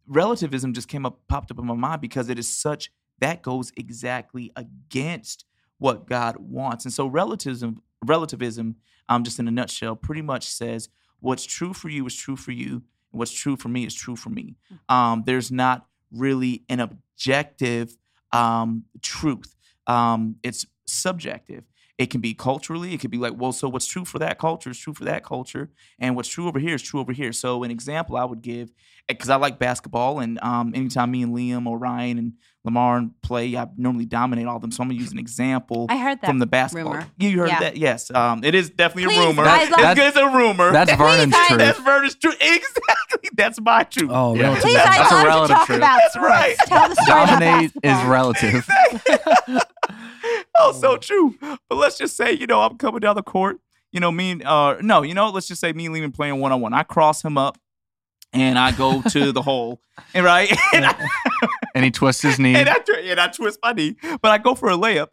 [0.07, 3.71] relativism just came up, popped up in my mind because it is such that goes
[3.77, 5.45] exactly against
[5.77, 6.83] what God wants.
[6.83, 8.77] And so relativism, relativism,
[9.07, 12.53] um, just in a nutshell, pretty much says what's true for you is true for
[12.53, 14.55] you, and what's true for me is true for me.
[14.89, 17.95] Um, there's not really an objective
[18.31, 19.55] um, truth.
[19.85, 21.63] Um, it's subjective.
[21.97, 22.93] It can be culturally.
[22.93, 25.23] It could be like, well, so what's true for that culture is true for that
[25.25, 25.69] culture,
[25.99, 27.33] and what's true over here is true over here.
[27.33, 28.71] So, an example I would give,
[29.09, 32.33] because I like basketball, and um, anytime me and Liam or Ryan and
[32.63, 34.71] Lamar play, I normally dominate all of them.
[34.71, 36.93] So I'm gonna use an example I heard that from the basketball.
[36.93, 37.07] rumor.
[37.17, 37.59] You heard Yeah.
[37.59, 37.75] that?
[37.77, 38.09] Yes.
[38.11, 39.43] Um, it is definitely Please, a rumor.
[39.43, 40.71] I It's love- good a rumor.
[40.71, 41.59] That's Vernon's I- truth.
[41.59, 42.35] That's Vernon's truth.
[42.41, 43.29] Exactly.
[43.35, 44.11] That's my truth.
[44.13, 44.57] Oh, Yeah.
[44.59, 45.77] Please, That's I'd a to relative talk truth.
[45.79, 46.55] about That's right.
[46.67, 48.11] Tell the story Dominate is basketball.
[48.11, 48.69] relative.
[50.59, 51.35] oh, so true.
[51.41, 53.59] But let's just say, you know, I'm coming down the court.
[53.91, 56.39] You know, me and uh no, you know, let's just say me and Liam playing
[56.39, 56.73] one on one.
[56.73, 57.57] I cross him up
[58.33, 59.81] and I go to the hole.
[60.13, 60.49] And right.
[60.73, 61.09] And I,
[61.75, 62.55] and he twists his knee.
[62.59, 65.07] and I, tw- and I twist my knee, but I go for a layup,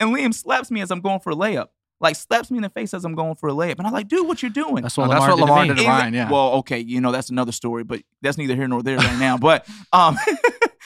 [0.00, 1.66] and Liam slaps me as I'm going for a layup.
[2.00, 4.08] Like slaps me in the face as I'm going for a layup, and I'm like,
[4.08, 5.88] "Dude, what you're doing?" That's Oh, what that's Lamar what Lamar did to did to
[5.88, 6.30] Ryan, yeah.
[6.30, 9.36] Well, okay, you know that's another story, but that's neither here nor there right now.
[9.36, 10.16] But um,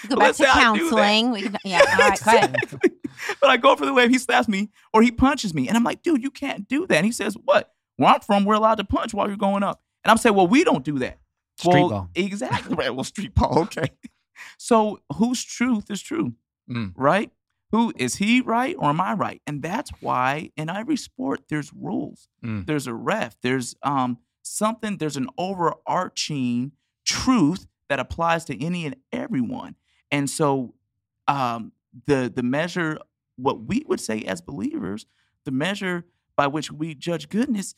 [0.08, 0.96] Go back let's to say I do that.
[0.96, 1.30] counseling.
[1.30, 2.56] We can, yeah, all right, go ahead.
[2.62, 2.90] Exactly.
[3.40, 5.84] but I go for the wave, he slaps me or he punches me, and I'm
[5.84, 7.72] like, "Dude, you can't do that." And he says, "What?
[7.96, 10.48] Where I'm from, we're allowed to punch while you're going up." And I'm saying, "Well,
[10.48, 11.20] we don't do that."
[11.56, 12.10] Street well, ball.
[12.14, 12.74] Exactly.
[12.78, 12.94] Right.
[12.94, 13.60] Well, street ball.
[13.60, 13.88] Okay.
[14.58, 16.34] So whose truth is true?
[16.68, 16.92] Mm.
[16.96, 17.30] Right?
[17.70, 19.40] Who is he right or am I right?
[19.46, 22.28] And that's why in every sport there's rules.
[22.44, 22.66] Mm.
[22.66, 23.36] There's a ref.
[23.42, 24.98] There's um something.
[24.98, 26.72] There's an overarching
[27.06, 29.76] truth that applies to any and everyone.
[30.14, 30.74] And so
[31.28, 31.72] um
[32.06, 32.90] the the measure
[33.36, 35.06] what we would say as believers,
[35.44, 36.04] the measure
[36.36, 37.74] by which we judge goodness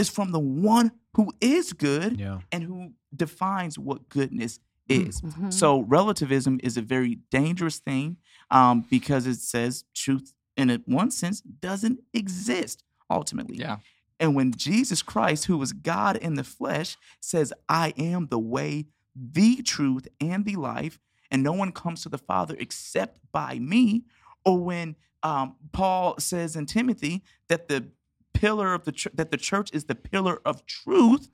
[0.00, 0.40] is from the
[0.72, 2.40] one who is good Yeah.
[2.52, 4.58] and who defines what goodness
[4.88, 5.06] Mm.
[5.08, 5.20] is.
[5.22, 5.52] Mhm.
[5.52, 8.16] So relativism is a very dangerous thing
[8.50, 13.56] um, because it says truth in one sense doesn't exist ultimately.
[13.58, 13.78] Yeah.
[14.20, 18.86] And when Jesus Christ, who was God in the flesh, says, I am the way,
[19.14, 20.98] the truth, and the life,
[21.30, 24.04] and no one comes to the Father except by me,
[24.44, 27.88] or when um, Paul says in Timothy that the
[28.32, 31.30] pillar of the ch- that the church is the pillar of truth,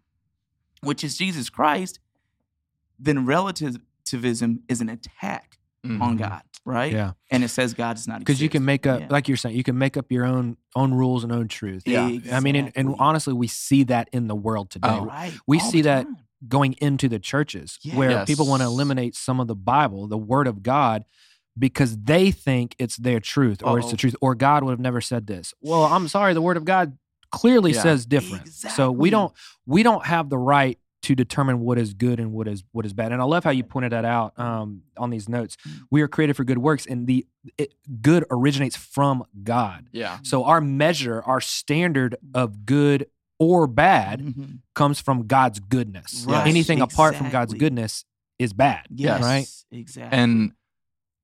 [0.83, 1.99] which is Jesus Christ,
[2.99, 6.01] then relativism is an attack Mhm.
[6.01, 6.93] on God, right?
[6.93, 7.13] Yeah.
[7.31, 9.07] And it says God does not Because you can make up, Yeah.
[9.11, 11.83] like you're saying, you can make up your own own rules and own truth.
[11.87, 12.07] Yeah.
[12.33, 14.89] I mean, and, and honestly, we see that in the world today.
[14.91, 15.33] Oh, Right.
[15.47, 16.17] we all see that time.
[16.49, 20.47] Going into the churches where people want to eliminate some of the Bible, the Word
[20.47, 21.05] of God,
[21.59, 25.01] because they think it's their truth or it's the truth, or God would have never
[25.01, 25.55] said this.
[25.61, 26.97] Well, I'm sorry, the Word of God
[27.31, 27.83] clearly Yeah.
[27.83, 28.49] says different.
[28.49, 29.33] So we don't
[29.67, 32.93] we don't have the right to determine what is good and what is what is
[32.93, 33.11] bad.
[33.13, 35.57] And I love how you pointed that out um, on these notes.
[35.69, 35.81] Mm.
[35.91, 37.27] We are created for good works, and the
[37.59, 39.89] it, good originates from God.
[39.93, 40.19] Yeah.
[40.23, 43.07] So our measure, our standard of good
[43.43, 44.59] or bad Mhm.
[44.75, 46.25] comes from God's goodness.
[46.29, 48.05] Right, Anything apart from God's goodness
[48.39, 48.87] is bad.
[48.91, 49.49] Yes, Right?
[49.73, 50.17] Exactly.
[50.19, 50.53] And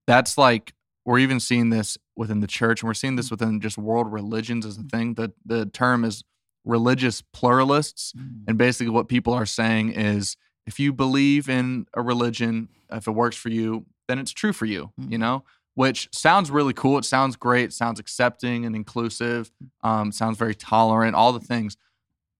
[0.06, 3.78] that's like we're even seeing this within the church, and we're seeing this within just
[3.78, 5.14] world religions as a thing.
[5.14, 6.24] The the term is
[6.64, 8.44] religious pluralists, Mm.
[8.48, 13.12] and basically what people are saying is if you believe in a religion, if it
[13.12, 14.92] works for you, then it's true for you.
[14.98, 15.20] You Mhm.
[15.20, 15.44] know,
[15.74, 16.98] which sounds really cool.
[16.98, 17.64] It sounds great.
[17.66, 19.50] It sounds accepting and inclusive.
[19.82, 21.14] Um, sounds very tolerant.
[21.14, 21.76] All the things.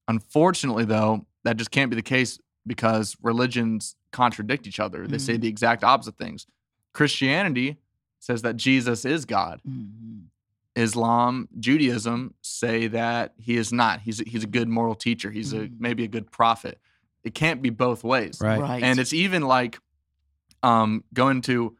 [0.09, 5.06] Unfortunately, though, that just can't be the case because religions contradict each other.
[5.06, 5.42] They say Mhm.
[5.42, 6.46] the exact opposite things.
[6.92, 7.76] Christianity
[8.18, 9.61] says that Jesus is God.
[9.68, 10.24] Mhm.
[10.74, 14.00] Islam, Judaism say that he is not.
[14.00, 15.30] He's a, he's a good moral teacher.
[15.30, 15.80] He's a Mm.
[15.80, 16.80] maybe a good prophet.
[17.24, 18.38] It can't be both ways.
[18.40, 18.61] Right.
[18.61, 18.82] Right.
[18.82, 19.78] And it's even like
[20.64, 21.76] um, going to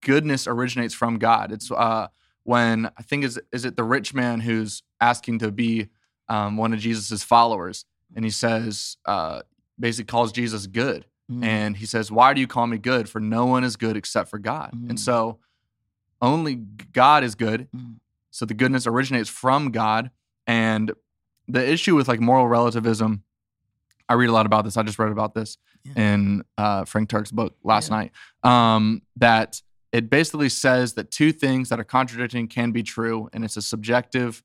[0.00, 1.52] goodness originates from God.
[1.52, 2.08] It's uh,
[2.44, 5.88] when I think is is it the rich man who's asking to be
[6.28, 9.42] um, one of Jesus's followers, and he says uh,
[9.78, 11.44] basically calls Jesus good, Mhm.
[11.44, 13.08] and he says, "Why do you call me good?
[13.08, 14.90] For no one is good except for God." Mhm.
[14.90, 15.38] And so
[16.22, 17.68] only God is good.
[17.74, 17.96] Mhm.
[18.30, 20.10] So the goodness originates from God.
[20.46, 20.92] And
[21.48, 23.22] the issue with like moral relativism,
[24.08, 24.76] I read a lot about this.
[24.76, 25.92] I just read about this Yeah.
[26.14, 27.96] in uh, Frank Turek's book last Yeah.
[27.96, 28.12] night.
[28.42, 29.62] Um, that
[29.92, 33.62] it basically says that two things that are contradicting can be true, and it's a
[33.62, 34.42] subjective.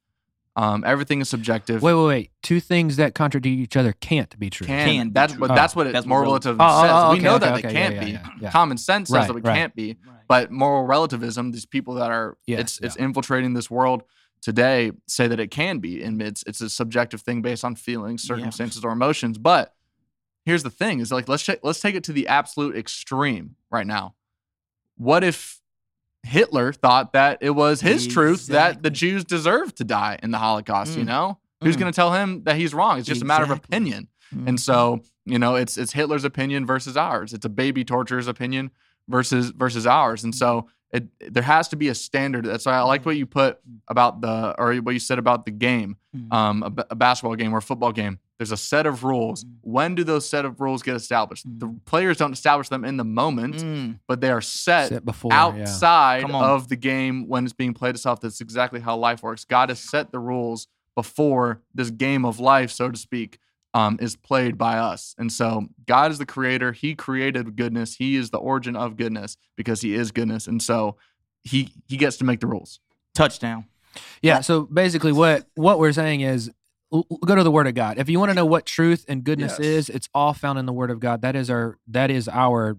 [0.58, 1.82] Um, everything is subjective.
[1.82, 2.32] Wait, wait, wait.
[2.44, 4.68] Two things that contradict each other can't be true.
[4.68, 5.42] Can, Can be that's true.
[5.42, 5.56] what Oh.
[5.56, 6.92] that's what it, That's moral relativism Oh, oh, says.
[6.94, 8.12] oh, we okay, know okay, that okay, they yeah, can't yeah, be.
[8.12, 8.52] yeah, yeah.
[8.52, 9.56] Common sense says Right, that we right.
[9.56, 9.98] can't be.
[10.06, 10.18] Right.
[10.28, 14.04] But moral relativism, these people that are Yes, it's it's infiltrating this world
[14.42, 18.24] today say that it can be, and it's it's a subjective thing based on feelings,
[18.26, 18.36] Yeah.
[18.36, 19.38] circumstances, or emotions.
[19.38, 19.74] But
[20.44, 23.88] here's the thing: is like let's check, let's take it to the absolute extreme right
[23.88, 24.16] now.
[24.98, 25.61] What if
[26.24, 30.38] Hitler thought that it was his truth that the Jews deserved to die in the
[30.38, 30.98] Holocaust?
[30.98, 31.08] You Mm.
[31.08, 31.80] know, who's Mm.
[31.80, 33.00] going to tell him that he's wrong?
[33.00, 34.08] It's just a matter of opinion.
[34.34, 34.48] Mhm.
[34.48, 37.34] And so, you know, it's it's Hitler's opinion versus ours.
[37.34, 38.72] It's a baby torturer's opinion
[39.10, 40.24] versus versus ours.
[40.24, 42.46] And so it there has to be a standard.
[42.46, 45.52] That's why I like what you put about the or what you said about the
[45.52, 46.34] game, Mhm.
[46.34, 48.20] um, a, a basketball game or a football game.
[48.42, 49.44] There's a set of rules.
[49.44, 49.50] Mhm.
[49.62, 51.46] When do those set of rules get established?
[51.46, 51.86] The Mhm.
[51.86, 54.00] players don't establish them in the moment, Mm.
[54.08, 55.32] but they are set Set before.
[55.32, 56.44] outside Come on.
[56.44, 58.20] of the game when it's being played itself.
[58.20, 59.46] That's exactly how life works.
[59.46, 60.66] God has set the rules
[60.96, 63.38] before this game of life, so to speak,
[63.76, 65.14] um, is played by us.
[65.20, 66.72] And so God is the creator.
[66.72, 67.94] He created goodness.
[67.98, 70.48] He is the origin of goodness because he is goodness.
[70.48, 70.98] And so
[71.44, 72.80] he he gets to make the rules.
[73.14, 73.66] touchdown.
[74.24, 74.40] Yeah.
[74.42, 76.56] So basically, what what we're saying is, l- l-
[76.92, 77.98] go to the Word of God.
[77.98, 79.60] If you want to know what truth and goodness Yes.
[79.60, 81.22] is, it's all found in the Word of God.
[81.22, 82.78] That is our that is our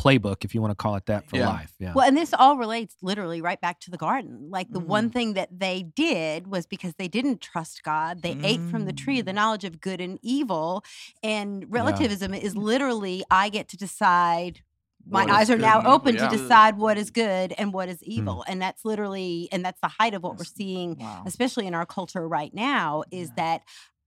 [0.00, 1.48] playbook, if you want to call it that, for Yeah.
[1.48, 1.72] life.
[1.80, 1.92] Yeah.
[1.94, 4.48] Well, and this all relates literally right back to the garden.
[4.48, 5.12] Like the one Mhm.
[5.12, 9.18] thing that they did was because they didn't trust God, they ate from the tree
[9.18, 9.36] of the Mm.
[9.36, 10.84] knowledge of good and evil.
[11.24, 14.60] And relativism is literally I get to decide.
[15.08, 16.28] My What eyes are now open yeah.
[16.28, 18.44] to decide what is good and what is evil.
[18.46, 21.24] And that's literally, and that's the height of what we're seeing, Wow.
[21.26, 23.34] especially in our culture right now, is Yeah.
[23.36, 23.62] that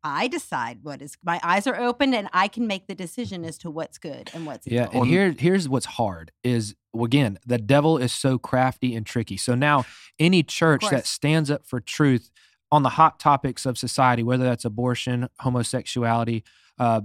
[0.06, 3.58] I decide what is, my eyes are open and I can make the decision as
[3.60, 5.02] to what's good and what's Yeah, evil.
[5.04, 9.38] and here here's what's hard is again the devil is so crafty and tricky.
[9.38, 9.86] So now
[10.20, 12.32] any church that stands up for truth
[12.70, 16.44] on the hot topics of society, whether that's abortion, homosexuality,
[16.80, 17.02] uh,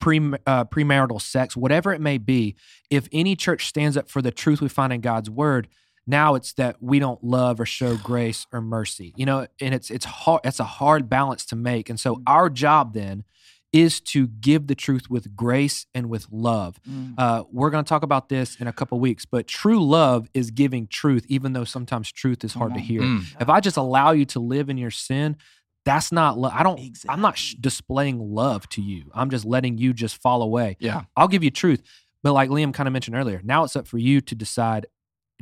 [0.00, 2.56] pre uh, premarital sex, whatever it may be,
[2.90, 5.68] if any church stands up for the truth we find in God's word,
[6.06, 9.12] now it's that we don't love or show grace or mercy.
[9.16, 10.40] You know, and it's it's hard.
[10.44, 12.22] It's a hard balance to make, and so Mm.
[12.26, 13.24] our job then
[13.72, 16.80] is to give the truth with grace and with love.
[16.90, 17.14] Mm.
[17.16, 20.50] Uh, we're going to talk about this in a couple weeks, but true love is
[20.50, 22.88] giving truth, even though sometimes truth is hard to Come on.
[22.88, 23.00] hear.
[23.02, 23.22] Mm.
[23.40, 25.36] If I just allow you to live in your sin,
[25.84, 26.52] that's not love.
[26.54, 26.80] I don't.
[27.08, 29.10] I'm not sh- displaying love to you.
[29.14, 30.76] I'm just letting you just fall away.
[30.80, 31.02] Yeah.
[31.16, 31.82] I'll give you truth,
[32.22, 34.86] but like Liam kind of mentioned earlier, now it's up for you to decide: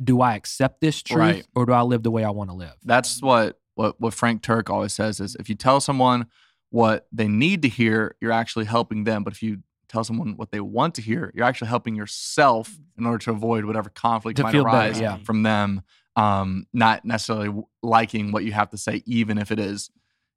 [0.01, 1.45] Do I accept this truth, Right.
[1.55, 2.75] or do I live the way I want to live?
[2.83, 6.27] That's what what what Frank Turek always says is if you tell someone
[6.69, 9.23] what they need to hear, you're actually helping them.
[9.23, 9.59] But if you
[9.89, 13.65] tell someone what they want to hear, you're actually helping yourself in order to avoid
[13.65, 15.17] whatever conflict To might feel better, arise yeah.
[15.23, 15.81] from them
[16.15, 19.89] um, not necessarily liking what you have to say, even if it is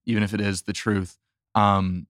[0.06, 1.18] even if it is the truth.
[1.54, 2.06] Um,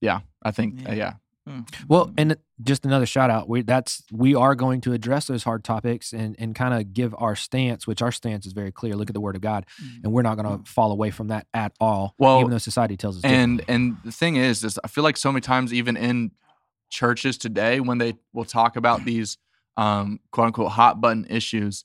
[0.00, 0.94] yeah, I think uh, Yeah.
[0.94, 1.12] yeah.
[1.48, 1.68] Mm.
[1.88, 3.48] Well, and just another shout out.
[3.48, 7.16] We that's we are going to address those hard topics and and kind of give
[7.18, 8.94] our stance, which our stance is very clear.
[8.94, 10.04] Look at the Word of God, Mm.
[10.04, 12.14] and we're not going to fall away from that at all.
[12.16, 13.24] Well, even though society tells us.
[13.24, 16.30] and and the thing is is i feel like so many times even in
[16.90, 19.36] churches today when they will talk about these
[19.76, 21.84] um quote unquote hot button issues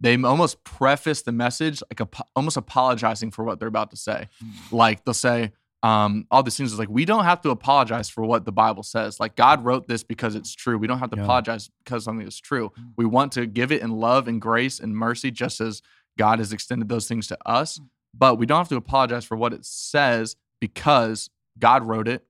[0.00, 4.28] they almost preface the message like a, almost apologizing for what they're about to say
[4.42, 4.72] Mm.
[4.72, 8.24] like they'll say um all these things is like we don't have to apologize for
[8.24, 11.16] what the bible says like god wrote this because it's true we don't have to
[11.16, 11.22] Yeah.
[11.24, 12.92] apologize because something is true Mm.
[12.96, 15.80] we want to give it in love and grace and mercy just as
[16.16, 17.80] god has extended those things to us
[18.12, 22.24] but we don't have to apologize for what it says because god wrote it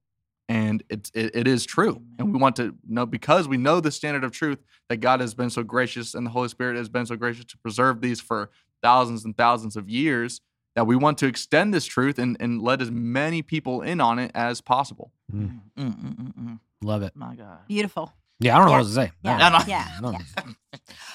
[0.48, 3.90] and it's it, it is true and we want to know because we know the
[3.90, 7.04] standard of truth that god has been so gracious and the holy spirit has been
[7.06, 8.50] so gracious to preserve these for
[8.82, 10.40] thousands and thousands of years
[10.74, 14.18] that we want to extend this truth and, and let as many people in on
[14.18, 17.12] it as possible Mm, Mm, mm, mm, love it.
[17.14, 17.58] My God.
[17.68, 18.12] Beautiful.
[18.40, 18.76] Yeah, I don't know Yeah.
[18.78, 19.12] what else to say.
[19.22, 19.36] Yeah.
[19.36, 19.64] No, No, no.
[19.66, 20.52] Yeah.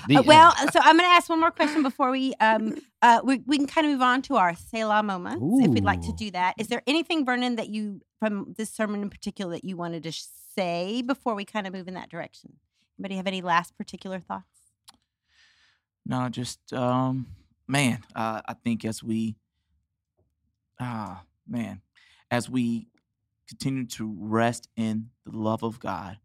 [0.07, 3.21] The Uh, well, so I'm going to ask one more question before we um uh
[3.23, 6.13] we, we can kind of move on to our Selah moments if we'd like to
[6.13, 6.55] do that.
[6.57, 10.11] Is there anything, Vernon, that you from this sermon in particular that you wanted to
[10.55, 12.53] say before we kind of move in that direction?
[12.99, 14.45] Anybody have any last particular thoughts?
[16.05, 17.27] No, just um,
[17.67, 18.03] man.
[18.15, 19.35] Uh, I think as we,
[20.79, 21.81] ah, man,
[22.29, 22.87] as we
[23.47, 26.17] continue to rest in the love of God,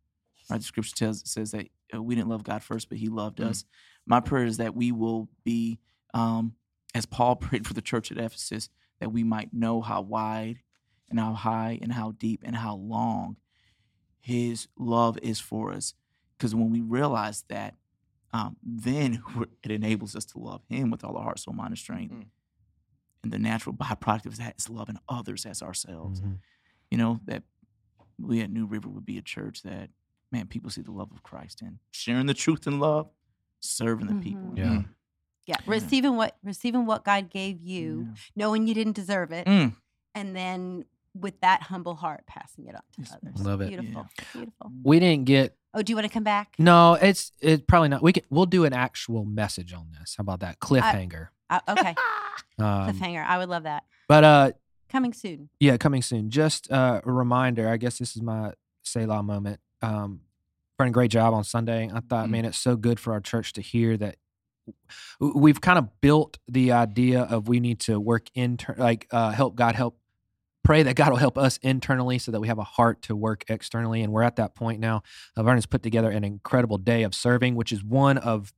[0.50, 0.58] right?
[0.58, 3.46] The scripture tells says that we didn't love God first, but He loved Mm.
[3.46, 3.64] us.
[4.06, 5.78] My prayer is that we will be,
[6.14, 6.54] um,
[6.94, 8.68] as Paul prayed for the church at Ephesus,
[9.00, 10.60] that we might know how wide
[11.08, 13.36] and how high and how deep and how long
[14.20, 15.94] His love is for us.
[16.36, 17.74] Because when we realize that,
[18.32, 19.22] um, then
[19.62, 22.14] it enables us to love Him with all our heart, soul, mind, and strength.
[22.14, 22.26] Mm.
[23.24, 26.20] And the natural byproduct of that is loving others as ourselves.
[26.20, 26.38] Mhm.
[26.90, 27.42] You know, that
[28.18, 29.90] we at New River would be a church that,
[30.32, 33.08] man, people see the love of Christ in sharing the truth in love,
[33.60, 34.42] serving the people.
[34.42, 34.50] Mhm.
[34.50, 34.70] in Yeah.
[34.78, 34.88] need.
[35.46, 35.64] Yeah, Yeah.
[35.66, 39.74] receiving what receiving what God gave you, knowing you didn't deserve it, Mm.
[40.14, 43.40] and then with that humble heart passing it on to Yes, others.
[43.44, 43.68] Love it.
[43.70, 44.06] Beautiful.
[44.32, 44.72] Beautiful.
[44.84, 46.54] we didn't get Oh, do you want to come back?
[46.58, 46.94] no.
[46.94, 48.02] It's it's probably not.
[48.02, 50.14] We can we'll do an actual message on this.
[50.16, 51.28] How about that cliffhanger?
[51.50, 51.94] Uh, okay.
[52.58, 53.24] um, Cliffhanger.
[53.24, 53.84] I would love that.
[54.08, 54.52] but uh,
[54.90, 55.48] Coming soon.
[55.60, 56.30] yeah, coming soon.
[56.30, 57.68] Just uh, a reminder.
[57.68, 58.52] I guess this is my
[58.82, 59.60] Selah moment.
[59.82, 60.20] Um,
[60.78, 61.90] Vernon, great job on Sunday.
[61.92, 62.30] I thought, Mhm.
[62.30, 64.16] man, it's so good for our church to hear that
[65.20, 69.56] we've kind of built the idea of we need to work inter like uh, help
[69.56, 69.98] God help
[70.62, 73.44] pray that God will help us internally so that we have a heart to work
[73.48, 74.02] externally.
[74.02, 75.02] And we're at that point now.
[75.34, 78.52] Uh, Vernon's put together an incredible day of serving, which is one of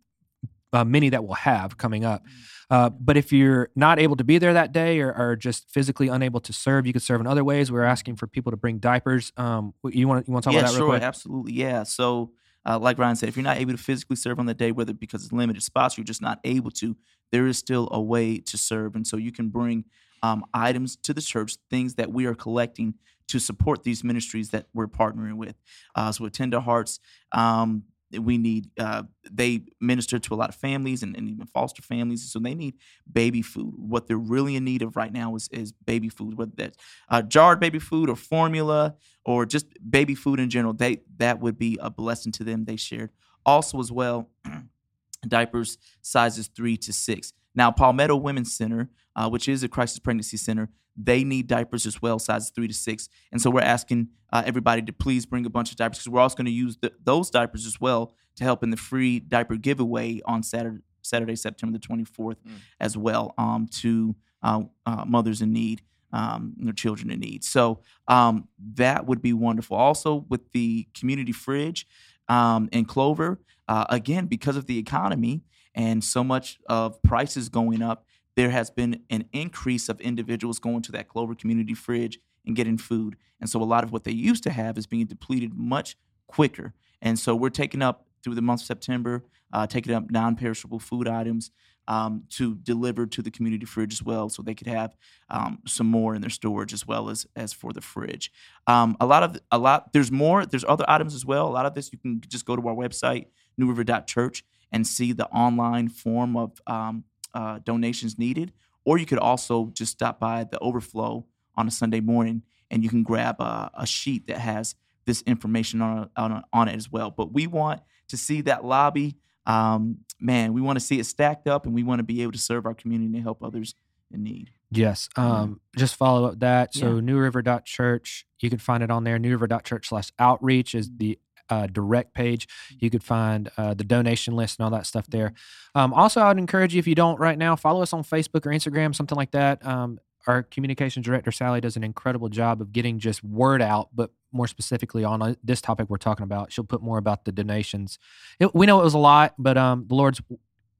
[0.73, 2.25] uh, many that we'll have coming up.
[2.71, 6.07] Uh, but if you're not able to be there that day or are just physically
[6.07, 7.73] unable to serve, you could serve in other ways.
[7.73, 9.33] We're asking for people to bring diapers.
[9.37, 11.03] Um, you want to you want to talk yeah, about that real sure, quick?
[11.03, 11.53] absolutely.
[11.55, 11.83] Yeah.
[11.83, 12.31] So,
[12.65, 14.93] uh, like Ryan said, if you're not able to physically serve on the day, whether
[14.93, 16.97] because it's limited spots, you're just not able to,
[17.33, 18.95] there is still a way to serve.
[18.95, 19.85] And so you can bring
[20.23, 22.95] um, items to the church, things that we are collecting
[23.29, 25.57] to support these ministries that we're partnering with.
[25.95, 27.01] Uh, so with Tender Hearts,
[27.33, 27.85] um,
[28.19, 32.31] we need uh, they minister to a lot of families and, and even foster families
[32.31, 32.75] so they need
[33.11, 33.75] baby food.
[33.77, 37.23] What they're really in need of right now is, is baby food whether that's uh,
[37.23, 41.79] jarred baby food or formula or just baby food in general they that would be
[41.81, 43.11] a blessing to them they shared.
[43.47, 44.31] Also as well
[45.29, 50.37] diapers sizes three to six now palmetto women's center uh, which is a crisis pregnancy
[50.37, 54.43] center they need diapers as well sizes three to six and so we're asking uh,
[54.45, 56.93] everybody to please bring a bunch of diapers because we're also going to use the,
[57.03, 61.77] those diapers as well to help in the free diaper giveaway on saturday saturday september
[61.79, 62.53] the 24th Mm.
[62.81, 65.83] as well um, to uh, uh, mothers in need
[66.13, 67.45] um, know, children in need.
[67.45, 69.77] So um, that would be wonderful.
[69.77, 71.87] Also, with the community fridge
[72.29, 75.43] um, in Clover, uh, again, because of the economy
[75.75, 78.05] and so much of prices going up,
[78.37, 82.79] there has been an increase of individuals going to that Clover community fridge and getting
[82.79, 83.17] food.
[83.41, 85.97] And so a lot of what they used to have is being depleted much
[86.27, 86.73] quicker.
[87.03, 90.79] And so we're taking up through the month of September, uh, taking up non perishable
[90.79, 91.51] food items
[91.89, 94.95] um, to deliver to the community fridge as well, so they could have
[95.29, 98.31] um, some more in their storage as well as as for the fridge.
[98.67, 99.93] Um, a lot of a lot.
[99.93, 100.47] There's more.
[100.47, 101.49] There's other items as well.
[101.49, 105.27] A lot of this you can just go to our website newriver.church and see the
[105.29, 107.05] online form of um,
[107.35, 108.53] uh, donations needed,
[108.85, 112.89] or you could also just stop by the overflow on a Sunday morning and you
[112.89, 114.75] can grab a, a sheet that has
[115.07, 117.11] this information on, on on it as well.
[117.11, 119.17] But we want to see that lobby.
[119.47, 122.33] Um, man, we want to see it stacked up, and we want to be able
[122.33, 123.75] to serve our community and help others
[124.13, 124.51] in need.
[124.71, 125.09] Yes.
[125.17, 126.75] Um, just follow up that.
[126.75, 129.19] So newriver.church, you can find it on there.
[129.19, 131.19] Newriver.church slash outreach is the
[131.51, 132.49] uh, direct page.
[132.79, 135.33] You could find uh, the donation list and all that stuff there.
[135.75, 138.47] Um, also, I would encourage you, if you don't right now, follow us on Facebook
[138.47, 139.65] or Instagram, something like that.
[139.67, 144.11] Um, our communications director, Sally, does an incredible job of getting just word out, but
[144.33, 146.53] more specifically on uh, this topic we're talking about.
[146.53, 147.99] She'll put more about the donations.
[148.39, 150.21] It, we know it was a lot, but um, the Lord's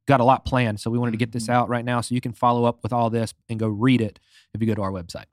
[0.07, 0.79] got a lot planned.
[0.81, 1.53] So we wanted to get this Mhm.
[1.55, 4.19] out right now so you can follow up with all this and go read it
[4.53, 5.25] if you go to our website.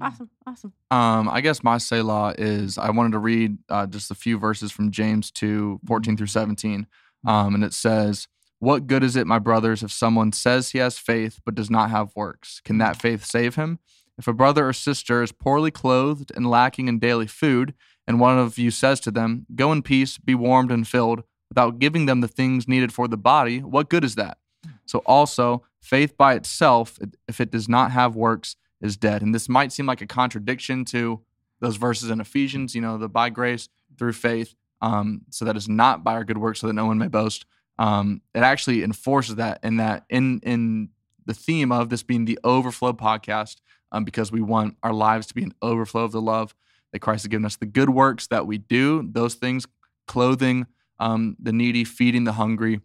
[0.00, 0.30] Awesome.
[0.46, 0.72] Awesome.
[0.90, 4.72] Um, I guess my Selah is I wanted to read uh, just a few verses
[4.72, 6.86] from James 2, 14 through 17.
[7.26, 10.98] Um, and it says, What good is it, my brothers, if someone says he has
[10.98, 12.60] faith but does not have works?
[12.64, 13.78] Can that faith save him?
[14.18, 17.74] If a brother or sister is poorly clothed and lacking in daily food,
[18.06, 21.78] and one of you says to them, Go in peace, be warmed and filled, without
[21.78, 24.38] giving them the things needed for the body, what good is that?
[24.86, 29.22] So also, faith by itself, if it does not have works, is dead.
[29.22, 31.20] And this might seem like a contradiction to
[31.60, 33.68] those verses in Ephesians, you know, the by grace
[33.98, 36.98] through faith, um, so that is not by our good works, so that no one
[36.98, 37.46] may boast.
[37.78, 40.90] um, it actually enforces that in that in in
[41.26, 43.56] the theme of this being the overflow podcast
[43.92, 46.54] um, because we want our lives to be an overflow of the love
[46.92, 47.56] that Christ has given us.
[47.56, 49.66] The good works that we do, those things,
[50.06, 50.66] clothing
[51.00, 52.80] um, the needy, feeding the hungry,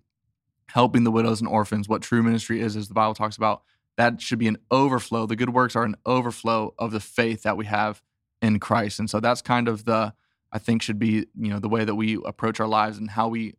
[0.67, 3.63] helping the widows and orphans, what true ministry is, as the Bible talks about,
[3.97, 5.25] that should be an overflow.
[5.25, 8.01] The good works are an overflow of the faith that we have
[8.41, 8.99] in Christ.
[8.99, 10.13] And so that's kind of the,
[10.51, 13.27] I think, should be, you know, the way that we approach our lives and how
[13.27, 13.55] we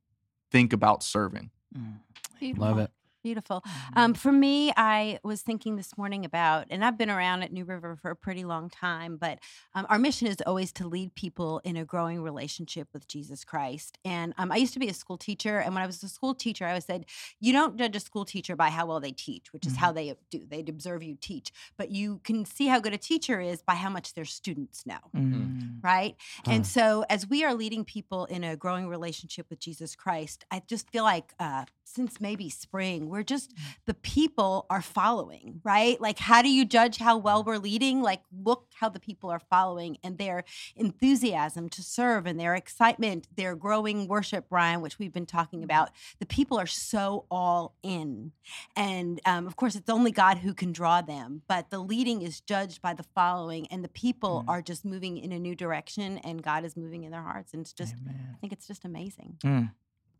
[0.51, 1.51] think about serving.
[1.77, 2.59] Mm.
[2.59, 2.91] Love it.
[3.25, 3.65] Beautiful.
[3.97, 7.65] Um, for me, I was thinking this morning about, and I've been around at New
[7.65, 9.39] River for a pretty long time, but
[9.75, 13.97] um, our mission is always to lead people in a growing relationship with Jesus Christ.
[14.05, 16.35] And um, I used to be a school teacher, and when I was a school
[16.35, 17.07] teacher, I always said,
[17.41, 20.15] you don't judge a school teacher by how well they teach, which is how they
[20.31, 20.43] do.
[20.47, 23.89] They'd observe you teach, but you can see how good a teacher is by how
[23.89, 25.83] much their students know Mm.
[25.83, 26.15] right?
[26.47, 30.61] And so, as we are leading people in a growing relationship with Jesus Christ, I
[30.67, 33.53] just feel like uh, since maybe spring, we're just
[33.87, 36.01] the people are following, right?
[36.01, 38.03] Like, how do you judge how well we're leading?
[38.03, 40.45] Like, look how the people are following and their
[40.77, 45.91] enthusiasm to serve and their excitement, their growing worship, Ryan, which we've been talking about.
[46.19, 48.33] The people are so all in.
[48.77, 52.41] And um, of course, it's only God who can draw them, but the leading is
[52.41, 54.49] judged by the following, and the people Mm.
[54.49, 57.53] are just moving in a new direction, and God is moving in their hearts.
[57.53, 59.37] And it's just, I think it's just amazing.
[59.45, 59.71] Mm.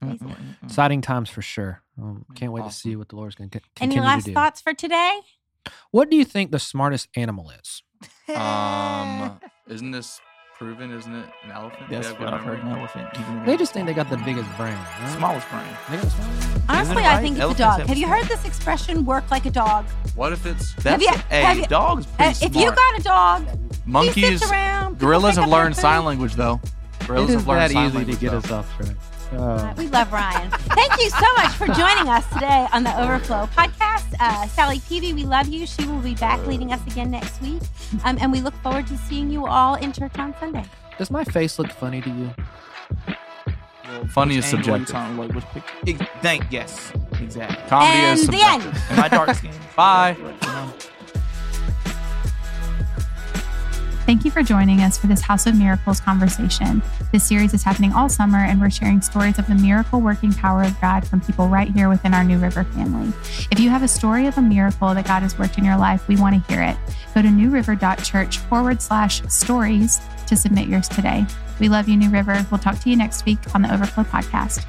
[0.03, 0.29] Mm, Amazing.
[0.29, 0.65] mm, mm, mm.
[0.65, 1.83] Exciting times for sure.
[2.01, 3.63] Um, can't wait to see what the Lord's going to get.
[3.81, 4.35] Any continue last to do.
[4.35, 5.21] thoughts for today?
[5.91, 7.83] What do you think the smartest animal is?
[8.37, 10.21] Um, isn't this
[10.59, 10.91] proven?
[10.93, 11.89] Isn't it an elephant?
[11.91, 12.59] That's You what I've heard.
[12.61, 13.09] An elephant.
[13.19, 14.75] even They just think they got the biggest brain.
[15.01, 15.15] Right?
[15.17, 15.63] smallest brain.
[15.91, 16.61] They got the smallest.
[16.69, 17.79] Honestly, it I think it's a dog.
[17.81, 19.87] have Have you heard this expression, work like a dog?
[20.15, 23.03] What if it's That's you- a, have you- dog's Uh, pretty if you got a
[23.03, 24.41] dog, he monkeys?
[24.41, 24.99] sits around.
[24.99, 25.81] Gorillas have learned food.
[25.83, 26.61] sign language though.
[27.07, 28.39] Gorillas It is have learned that sign easy to get though.
[28.39, 28.97] us off track.
[29.35, 30.51] Uh, we love Ryan.
[30.51, 34.15] Thank you so much for joining us today on the Overflow podcast.
[34.21, 35.67] Uh, Sally Peavy, we love you.
[35.67, 37.63] She will be back leading us again next week.
[38.05, 40.65] Um, and we look forward to seeing you all in church on Sunday.
[40.99, 42.31] does my face look funny to you?
[44.09, 45.19] Funny is Which angle subjective.
[45.19, 46.07] like, which picture?
[46.21, 47.57] Thank yes, exactly.
[47.69, 48.63] Comedy and is the end.
[48.91, 49.55] Am I dark skinned?
[49.77, 50.17] Bye.
[54.07, 56.83] Thank you for joining us for this House of Miracles conversation.
[57.11, 60.63] This series is happening all summer, and we're sharing stories of the miracle working power
[60.63, 63.15] of God from people right here within our New River family.
[63.51, 66.07] If you have a story of a miracle that God has worked in your life,
[66.07, 66.77] we want to hear it.
[67.15, 71.25] Go to newriver.church forward slash stories to submit yours today.
[71.59, 72.45] We love you, New River.
[72.51, 74.67] We'll talk to you next week on the Overflow Podcast.